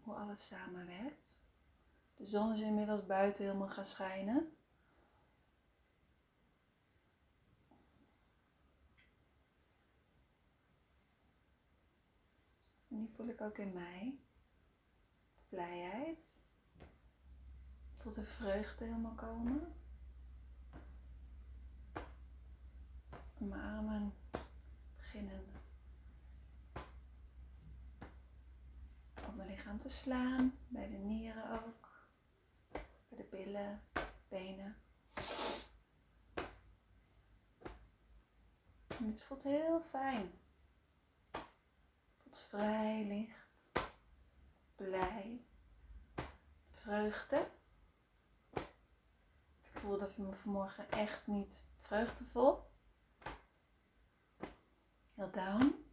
Hoe 0.02 0.14
alles 0.14 0.46
samenwerkt. 0.46 1.40
De 2.16 2.26
zon 2.26 2.52
is 2.52 2.60
inmiddels 2.60 3.06
buiten 3.06 3.44
helemaal 3.44 3.68
gaan 3.68 3.84
schijnen. 3.84 4.56
En 12.94 13.00
die 13.00 13.14
voel 13.16 13.28
ik 13.28 13.40
ook 13.40 13.58
in 13.58 13.72
mij. 13.72 14.18
Blijheid. 15.48 16.42
Ik 17.96 18.00
voel 18.00 18.12
de 18.12 18.24
vreugde 18.24 18.84
helemaal 18.84 19.14
komen. 19.14 19.72
mijn 23.38 23.60
armen 23.60 24.14
beginnen 24.96 25.44
op 29.26 29.34
mijn 29.34 29.48
lichaam 29.48 29.78
te 29.78 29.88
slaan, 29.88 30.58
bij 30.68 30.88
de 30.88 30.96
nieren 30.96 31.50
ook, 31.50 32.08
bij 33.08 33.18
de 33.18 33.24
billen, 33.30 33.82
benen. 34.28 34.76
En 38.86 39.06
het 39.06 39.22
voelt 39.22 39.42
heel 39.42 39.80
fijn. 39.80 40.43
Vrij 42.38 43.04
licht, 43.04 43.48
blij, 44.74 45.44
vreugde. 46.70 47.50
Ik 49.62 49.80
voelde 49.80 50.10
me 50.16 50.34
vanmorgen 50.34 50.90
echt 50.90 51.26
niet 51.26 51.66
vreugdevol 51.80 52.72
heel 55.14 55.30
down. 55.30 55.84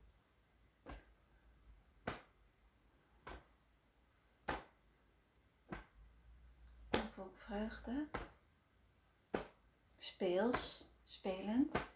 Of 6.90 7.18
ook 7.18 7.38
vreugde. 7.38 8.08
Speels, 9.98 10.86
spelend. 11.04 11.90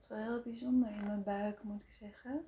Voelt 0.00 0.20
wel 0.20 0.32
heel 0.32 0.42
bijzonder 0.42 0.90
in 0.90 1.06
mijn 1.06 1.22
buik, 1.22 1.62
moet 1.62 1.82
ik 1.82 1.90
zeggen. 1.92 2.32
Er 2.32 2.46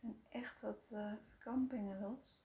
zijn 0.00 0.24
echt 0.28 0.60
wat 0.60 0.90
uh, 0.92 1.12
verkrampingen 1.28 2.00
los. 2.00 2.42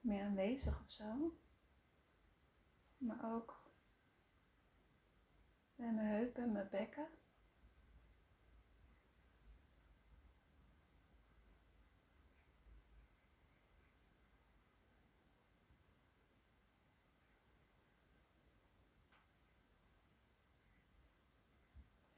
Meer 0.00 0.24
aanwezig 0.24 0.80
of 0.80 0.90
zo. 0.90 1.38
Maar 2.98 3.34
ook 3.34 3.62
bij 5.76 5.92
mijn 5.92 6.06
heupen 6.06 6.42
en 6.42 6.52
mijn 6.52 6.68
bekken. 6.70 7.06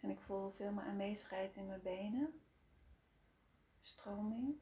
En 0.03 0.11
ik 0.11 0.21
voel 0.21 0.51
veel 0.51 0.73
meer 0.73 0.85
aanwezigheid 0.85 1.57
in 1.57 1.67
mijn 1.67 1.83
benen. 1.83 2.41
Stroming. 3.81 4.55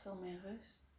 Veel 0.00 0.14
meer 0.14 0.40
rust. 0.40 0.94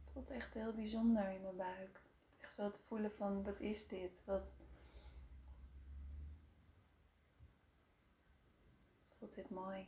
Het 0.00 0.10
voelt 0.12 0.30
echt 0.30 0.54
heel 0.54 0.72
bijzonder 0.72 1.30
in 1.30 1.42
mijn 1.42 1.56
buik. 1.56 2.00
Echt 2.40 2.54
zo 2.54 2.70
te 2.70 2.80
voelen 2.80 3.12
van, 3.12 3.42
wat 3.42 3.60
is 3.60 3.88
dit? 3.88 4.24
Wat... 4.24 4.52
Voelt 9.18 9.34
dit 9.34 9.50
mooi. 9.50 9.86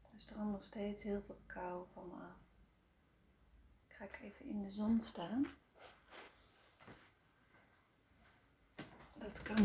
Er 0.00 0.20
stroomt 0.20 0.52
nog 0.52 0.64
steeds 0.64 1.02
heel 1.02 1.22
veel 1.22 1.40
kou 1.46 1.86
van 1.92 2.08
me 2.08 2.14
af 2.14 2.42
ga 4.02 4.08
ik 4.08 4.20
even 4.22 4.46
in 4.46 4.62
de 4.62 4.70
zon 4.70 5.00
staan. 5.00 5.46
Dat 9.22 9.42
kan 9.42 9.64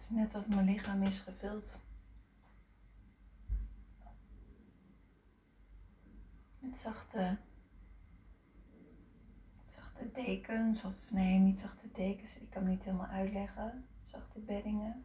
Het 0.00 0.10
is 0.10 0.16
net 0.16 0.34
of 0.34 0.48
mijn 0.48 0.66
lichaam 0.66 1.02
is 1.02 1.20
gevuld 1.20 1.80
met 6.58 6.78
zachte, 6.78 7.38
zachte 9.68 10.10
dekens. 10.12 10.84
Of 10.84 11.10
nee, 11.10 11.38
niet 11.38 11.58
zachte 11.58 11.90
dekens. 11.92 12.38
Ik 12.38 12.50
kan 12.50 12.62
het 12.62 12.70
niet 12.70 12.84
helemaal 12.84 13.06
uitleggen. 13.06 13.86
Zachte 14.04 14.40
beddingen. 14.40 15.04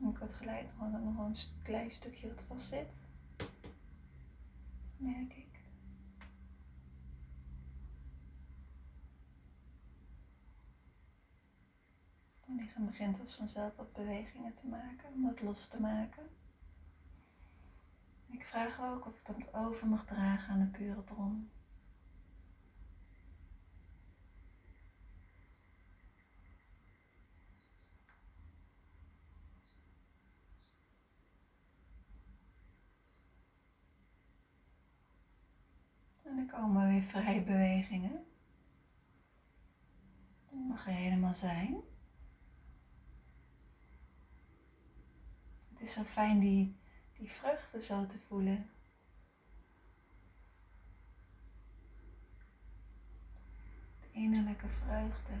ik 0.00 0.18
word 0.18 0.32
gelijk 0.32 0.68
nog, 0.78 1.02
nog 1.14 1.26
een 1.26 1.36
klein 1.62 1.90
stukje 1.90 2.28
wat 2.28 2.42
vast 2.42 2.68
zit. 2.68 3.02
Merk 4.96 5.34
ik. 5.34 5.49
Het 12.50 12.60
lichaam 12.60 12.86
begint 12.86 13.16
dus 13.16 13.34
vanzelf 13.34 13.76
wat 13.76 13.92
bewegingen 13.92 14.54
te 14.54 14.66
maken, 14.66 15.12
om 15.14 15.22
dat 15.22 15.40
los 15.40 15.68
te 15.68 15.80
maken. 15.80 16.28
Ik 18.26 18.46
vraag 18.46 18.80
ook 18.80 19.06
of 19.06 19.14
ik 19.14 19.26
dat 19.26 19.54
over 19.54 19.86
mag 19.86 20.04
dragen 20.04 20.52
aan 20.52 20.60
de 20.60 20.66
pure 20.66 21.00
bron. 21.00 21.50
En 36.22 36.36
dan 36.36 36.46
komen 36.46 36.88
weer 36.88 37.02
vrije 37.02 37.42
bewegingen. 37.42 38.24
Dat 40.50 40.60
mag 40.68 40.86
er 40.86 40.92
helemaal 40.92 41.34
zijn. 41.34 41.82
Het 45.80 45.88
is 45.88 45.94
zo 45.94 46.02
fijn 46.02 46.40
die, 46.40 46.76
die 47.18 47.30
vreugde 47.30 47.82
zo 47.82 48.06
te 48.06 48.18
voelen. 48.28 48.70
De 54.00 54.06
innerlijke 54.12 54.68
vreugde. 54.68 55.32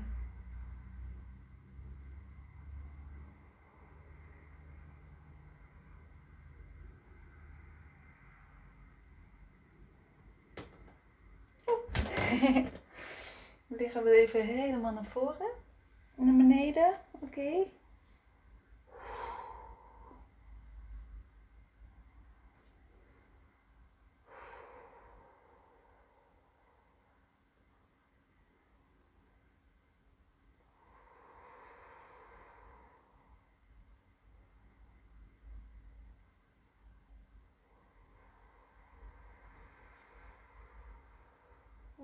Liggen 13.66 14.04
we 14.04 14.10
even 14.10 14.46
helemaal 14.46 14.92
naar 14.92 15.04
voren. 15.04 15.50
Naar 16.14 16.36
beneden. 16.36 17.00
Oké. 17.10 17.66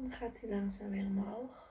Dan 0.08 0.18
gaat 0.18 0.40
hij 0.40 0.48
langzaam 0.48 0.90
weer 0.90 1.04
omhoog. 1.04 1.64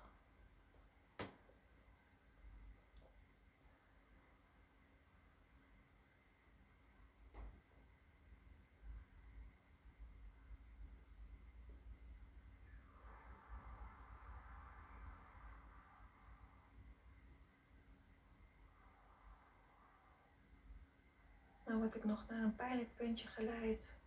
Dan 21.64 21.78
word 21.78 21.96
ik 21.96 22.04
nog 22.04 22.26
naar 22.28 22.44
een 22.44 22.56
pijnlijk 22.56 22.96
puntje 22.96 23.28
geleid 23.28 24.00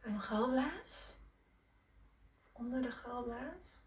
bij 0.00 0.10
mijn 0.10 0.22
galblaas 0.22 1.20
onder 2.52 2.82
de 2.82 2.90
galblaas. 2.90 3.82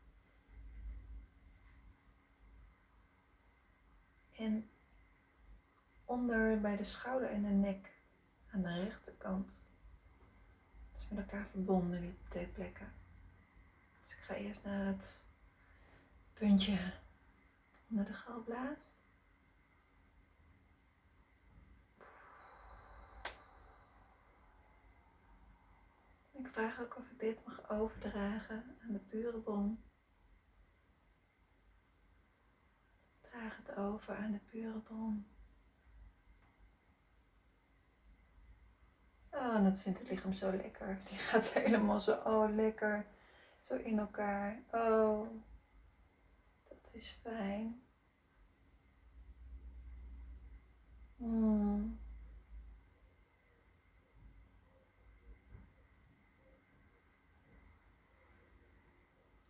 En 4.32 4.70
onder 6.06 6.62
bij 6.62 6.76
de 6.76 6.84
schouder 6.84 7.30
en 7.30 7.42
de 7.42 7.50
nek 7.50 7.92
aan 8.52 8.62
de 8.62 8.84
rechterkant. 8.84 9.64
Dus 10.94 11.08
met 11.10 11.20
elkaar 11.20 11.48
verbonden, 11.48 12.02
die 12.02 12.18
twee 12.28 12.48
plekken. 12.48 12.94
Dus 14.02 14.12
ik 14.12 14.20
ga 14.20 14.34
eerst 14.34 14.64
naar 14.64 14.86
het 14.86 15.24
puntje 16.34 16.94
onder 17.90 18.06
de 18.06 18.14
galblaas. 18.14 18.94
Ik 26.38 26.48
vraag 26.48 26.82
ook 26.82 26.98
of 26.98 27.10
ik 27.12 27.20
dit 27.20 27.46
mag 27.46 27.70
overdragen 27.70 28.78
aan 28.82 28.92
de 28.92 29.00
pure 29.00 29.40
bron. 29.40 29.84
Draag 33.22 33.58
het 33.58 33.76
over 33.76 34.16
aan 34.16 34.32
de 34.32 34.40
pure 34.40 34.80
bron. 34.80 35.28
Oh, 39.30 39.56
en 39.56 39.64
dat 39.64 39.80
vindt 39.80 40.00
het 40.00 40.10
lichaam 40.10 40.34
zo 40.34 40.52
lekker. 40.52 41.00
Die 41.10 41.18
gaat 41.18 41.54
helemaal 41.54 42.00
zo, 42.00 42.12
oh 42.12 42.56
lekker, 42.56 43.06
zo 43.62 43.76
in 43.76 44.00
elkaar. 44.00 44.64
Oh, 44.72 45.28
dat 46.68 46.90
is 46.92 47.20
fijn. 47.22 47.82
Hmm. 51.18 52.05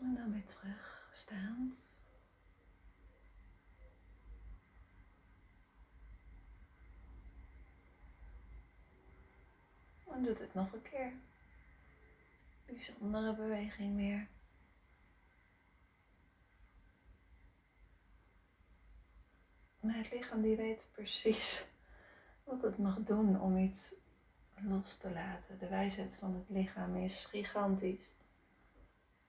En 0.05 0.15
dan 0.15 0.31
weer 0.31 0.45
terug, 0.45 1.07
staand. 1.11 1.93
En 10.11 10.23
doet 10.23 10.39
het 10.39 10.53
nog 10.53 10.73
een 10.73 10.81
keer. 10.81 11.13
Bijzondere 12.65 13.35
beweging 13.35 13.95
weer. 13.95 14.27
Maar 19.79 19.97
het 19.97 20.11
lichaam 20.11 20.41
die 20.41 20.55
weet 20.55 20.89
precies 20.91 21.65
wat 22.43 22.61
het 22.61 22.77
mag 22.77 22.99
doen 22.99 23.41
om 23.41 23.57
iets 23.57 23.95
los 24.61 24.97
te 24.97 25.11
laten. 25.11 25.59
De 25.59 25.67
wijsheid 25.67 26.15
van 26.15 26.35
het 26.35 26.49
lichaam 26.49 26.95
is 26.95 27.25
gigantisch. 27.25 28.13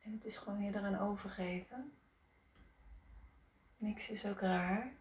En 0.06 0.12
het 0.12 0.24
is 0.24 0.36
gewoon 0.36 0.62
je 0.62 0.74
eraan 0.74 0.98
overgeven. 0.98 1.92
Niks 3.76 4.10
is 4.10 4.26
ook 4.26 4.40
raar. 4.40 4.92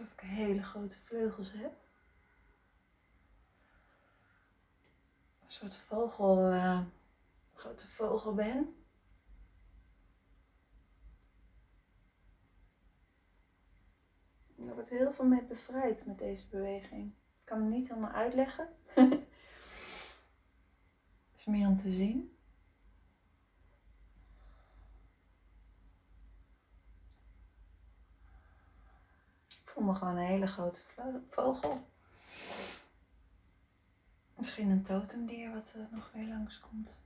of 0.00 0.12
ik 0.12 0.20
hele 0.44 0.62
grote 0.62 0.98
vleugels 0.98 1.52
heb. 1.52 1.72
Een 5.42 5.50
soort 5.50 5.76
vogel, 5.76 6.52
uh, 6.52 6.80
grote 7.54 7.88
vogel 7.88 8.34
ben. 8.34 8.76
Er 14.58 14.74
wordt 14.74 14.88
heel 14.88 15.12
veel 15.12 15.24
mee 15.24 15.44
bevrijd 15.44 16.06
met 16.06 16.18
deze 16.18 16.48
beweging. 16.48 17.12
Ik 17.12 17.44
kan 17.44 17.60
het 17.60 17.70
niet 17.70 17.88
helemaal 17.88 18.10
uitleggen. 18.10 18.68
Is 21.34 21.44
meer 21.44 21.66
om 21.66 21.78
te 21.78 21.90
zien. 21.90 22.33
Voel 29.74 29.84
me 29.84 29.94
gewoon 29.94 30.16
een 30.16 30.26
hele 30.26 30.46
grote 30.46 30.82
vogel. 31.28 31.86
Misschien 34.34 34.70
een 34.70 34.82
totemdier 34.82 35.52
wat 35.52 35.72
er 35.72 35.88
nog 35.90 36.10
weer 36.12 36.26
langskomt. 36.26 37.00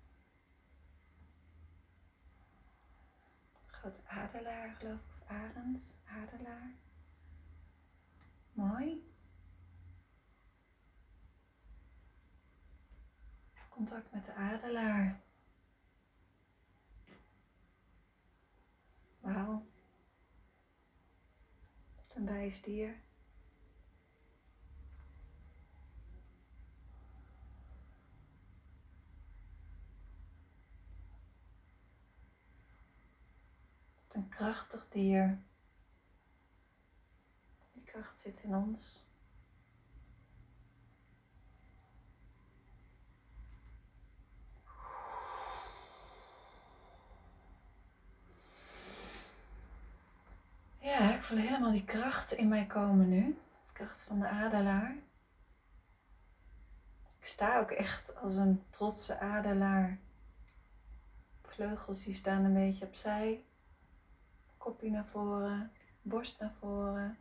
Grote 3.66 4.01
adelaar 4.07 4.70
geloof 4.78 4.99
ik, 4.99 5.23
of 5.23 5.28
arend, 5.28 6.01
adelaar. 6.05 6.74
Mooi. 8.53 9.12
Contact 13.69 14.12
met 14.12 14.27
de 14.27 14.35
adelaar. 14.35 15.20
Wauw. 19.20 19.66
Een 22.28 22.34
wijsdier. 22.34 22.94
Een 34.09 34.28
krachtig 34.28 34.88
dier. 34.88 35.42
Die 37.72 37.82
kracht 37.84 38.18
zit 38.18 38.42
in 38.42 38.55
ons. 38.55 39.07
Ja, 50.78 51.14
ik 51.14 51.22
voel 51.22 51.38
helemaal 51.38 51.70
die 51.70 51.84
kracht 51.84 52.32
in 52.32 52.48
mij 52.48 52.66
komen 52.66 53.09
nu. 53.09 53.38
De 53.66 53.72
kracht 53.72 54.02
van 54.05 54.18
de 54.18 54.28
adelaar. 54.28 54.96
Ik 57.18 57.26
sta 57.26 57.59
ook 57.59 57.70
echt 57.70 58.16
als 58.16 58.34
een 58.34 58.62
trotse 58.70 59.18
adelaar. 59.18 59.98
Vleugels 61.42 62.05
die 62.05 62.14
staan 62.14 62.44
een 62.44 62.55
beetje 62.55 62.86
opzij. 62.86 63.44
Kopje 64.56 64.90
naar 64.90 65.06
voren, 65.06 65.72
borst 66.02 66.40
naar 66.40 66.55
voren. 66.60 67.18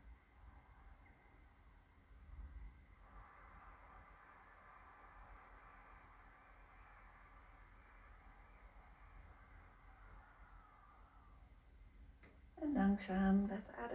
En 12.67 12.73
langzaam 12.73 13.47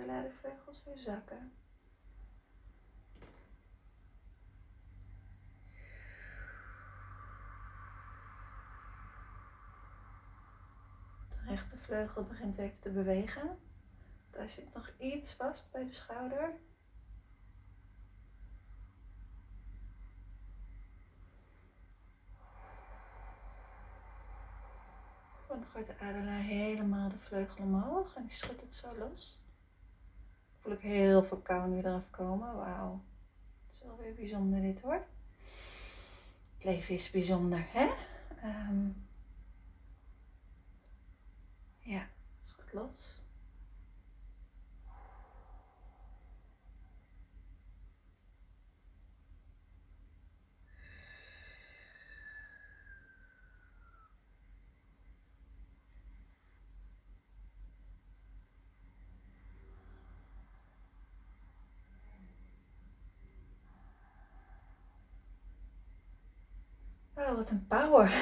laat 0.07 0.23
de 0.25 0.33
vleugels 0.41 0.83
weer 0.85 0.99
zakken. 0.99 1.53
De 11.29 11.43
rechtervleugel 11.47 12.25
begint 12.25 12.59
even 12.59 12.81
te 12.81 12.91
bewegen. 12.91 13.59
Daar 14.31 14.49
zit 14.49 14.75
nog 14.75 14.93
iets 14.99 15.35
vast 15.35 15.73
bij 15.73 15.85
de 15.85 15.93
schouder. 15.93 16.61
Dan 25.53 25.65
gooit 25.65 25.87
de 25.87 25.99
adelaar 25.99 26.43
helemaal 26.43 27.09
de 27.09 27.19
vleugel 27.19 27.65
omhoog 27.65 28.15
en 28.15 28.23
die 28.23 28.37
schudt 28.37 28.61
het 28.61 28.75
zo 28.75 28.97
los. 28.97 29.41
Voel 30.61 30.73
ik 30.73 30.81
heel 30.81 31.25
veel 31.25 31.39
kou 31.39 31.71
nu 31.71 31.79
eraf 31.79 32.11
komen. 32.11 32.57
Wauw. 32.57 33.05
Het 33.67 33.75
is 33.75 33.83
wel 33.83 33.97
weer 33.97 34.15
bijzonder 34.15 34.61
dit 34.61 34.81
hoor. 34.81 35.05
Het 36.55 36.65
leven 36.65 36.95
is 36.95 37.11
bijzonder, 37.11 37.67
hè? 37.69 37.89
Um, 38.45 39.07
ja, 41.79 42.09
schud 42.41 42.73
los. 42.73 43.22
Oh, 67.33 67.39
wat 67.39 67.51
een 67.51 67.67
power. 67.67 68.13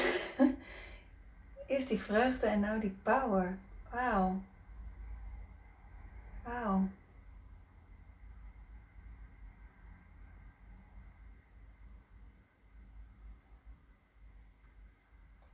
Eerst 1.67 1.89
die 1.89 2.01
vreugde 2.01 2.47
en 2.47 2.61
nou 2.61 2.81
die 2.81 2.97
power. 3.03 3.59
Wauw. 3.91 4.43
Wauw. 6.45 6.89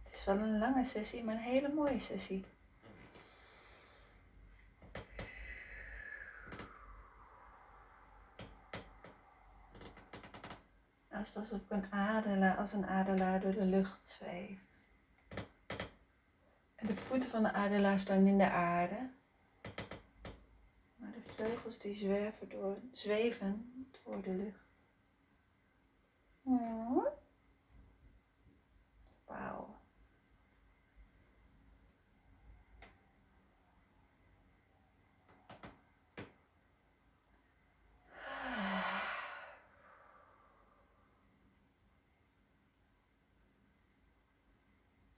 Het 0.02 0.14
is 0.14 0.24
wel 0.24 0.38
een 0.38 0.58
lange 0.58 0.84
sessie, 0.84 1.24
maar 1.24 1.34
een 1.34 1.40
hele 1.40 1.72
mooie 1.74 2.00
sessie. 2.00 2.44
Als 11.27 11.36
alsof 11.36 11.61
ik 11.61 11.70
een 11.70 11.93
adelaar, 11.93 12.57
als 12.57 12.73
een 12.73 12.86
adelaar 12.86 13.40
door 13.40 13.53
de 13.53 13.65
lucht 13.65 14.07
zweef. 14.07 14.61
En 16.74 16.86
de 16.86 16.97
voeten 16.97 17.31
van 17.31 17.43
de 17.43 17.53
adelaar 17.53 18.01
staan 18.01 18.27
in 18.27 18.39
de 18.39 18.51
aarde. 18.51 19.11
Maar 20.97 21.12
de 21.12 21.32
vleugels 21.35 21.78
die 21.78 21.94
zwerven 21.94 22.48
door, 22.48 22.78
zweven 22.93 23.86
door 24.05 24.23
de 24.23 24.31
lucht. 24.35 24.65
Wauw. 29.24 29.74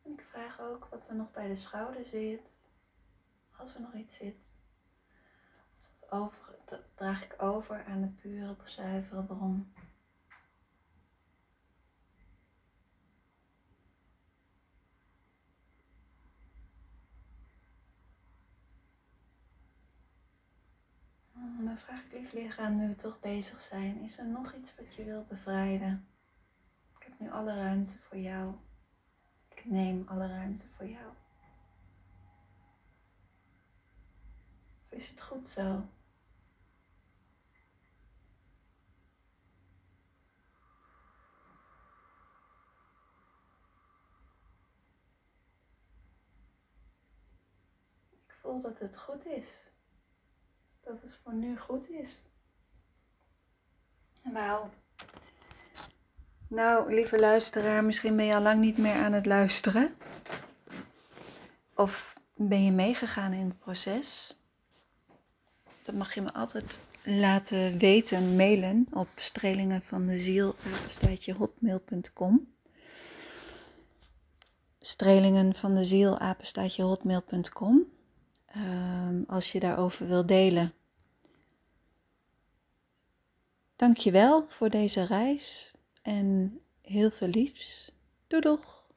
Ik 0.03 0.27
vraag 0.39 0.61
ook 0.61 0.89
wat 0.91 1.09
er 1.09 1.15
nog 1.15 1.31
bij 1.31 1.49
de 1.49 1.57
schouder 1.57 2.05
zit. 2.05 2.67
Als 3.57 3.75
er 3.75 3.81
nog 3.81 3.95
iets 3.95 4.17
zit. 4.17 4.53
Dat, 5.77 6.11
over, 6.11 6.55
draag 6.95 7.25
ik 7.25 7.43
over 7.43 7.85
aan 7.85 8.01
de 8.01 8.07
pure, 8.09 8.57
zuivere 8.65 9.23
bron. 9.23 9.73
Dan 21.65 21.79
vraag 21.79 22.05
ik 22.05 22.13
lief 22.13 22.33
lichaam, 22.33 22.77
nu 22.77 22.89
we 22.89 22.97
toch 22.97 23.21
bezig 23.21 23.61
zijn, 23.61 24.01
is 24.01 24.19
er 24.19 24.29
nog 24.29 24.55
iets 24.55 24.77
wat 24.77 24.95
je 24.95 25.05
wilt 25.05 25.29
bevrijden? 25.29 26.09
Ik 26.99 27.03
heb 27.03 27.19
nu 27.19 27.31
alle 27.31 27.55
ruimte 27.55 27.99
voor 27.99 28.19
jou. 28.19 28.55
Ik 29.59 29.65
neem 29.65 30.05
alle 30.09 30.27
ruimte 30.27 30.67
voor 30.69 30.87
jou. 30.87 31.13
Of 34.85 34.93
is 34.93 35.09
het 35.09 35.23
goed 35.23 35.49
zo? 35.49 35.89
Ik 48.11 48.35
voel 48.41 48.61
dat 48.61 48.79
het 48.79 48.97
goed 48.97 49.27
is. 49.27 49.71
Dat 50.81 51.03
het 51.03 51.17
voor 51.17 51.35
nu 51.35 51.59
goed 51.59 51.89
is. 51.89 52.21
Wauw. 54.33 54.71
Nou, 56.49 56.95
lieve 56.95 57.19
luisteraar, 57.19 57.85
misschien 57.85 58.17
ben 58.17 58.25
je 58.25 58.35
al 58.35 58.43
lang 58.43 58.61
niet 58.61 58.79
meer 58.79 58.95
aan 58.95 59.13
het 59.13 59.27
luisteren. 59.27 59.95
Of 61.75 62.17
ben 62.35 62.65
je 62.65 62.73
meegegaan 62.73 63.33
in 63.33 63.47
het 63.47 63.59
proces? 63.59 64.39
Dat 65.83 65.95
mag 65.95 66.15
je 66.15 66.21
me 66.21 66.33
altijd 66.33 66.81
laten 67.03 67.79
weten, 67.79 68.37
mailen 68.37 68.87
op 68.93 69.09
strelingen 69.17 69.83
van 69.83 70.07
de 70.07 70.19
ziel, 70.19 70.55
hotmail.com. 71.37 72.53
Strelingen 74.79 75.55
van 75.55 75.75
de 75.75 75.85
ziel, 75.85 76.19
hotmail.com. 76.77 77.85
Um, 78.57 79.25
als 79.27 79.53
je 79.53 79.61
daarover 79.61 80.07
wil 80.07 80.27
delen. 80.27 80.73
Dank 83.77 83.97
je 83.97 84.11
wel 84.11 84.45
voor 84.49 84.71
deze 84.71 85.07
reis 85.07 85.73
en 86.09 86.61
heel 86.81 87.11
veel 87.11 87.29
liefs. 87.29 87.93
Doei 88.27 88.43
doeg! 88.43 88.88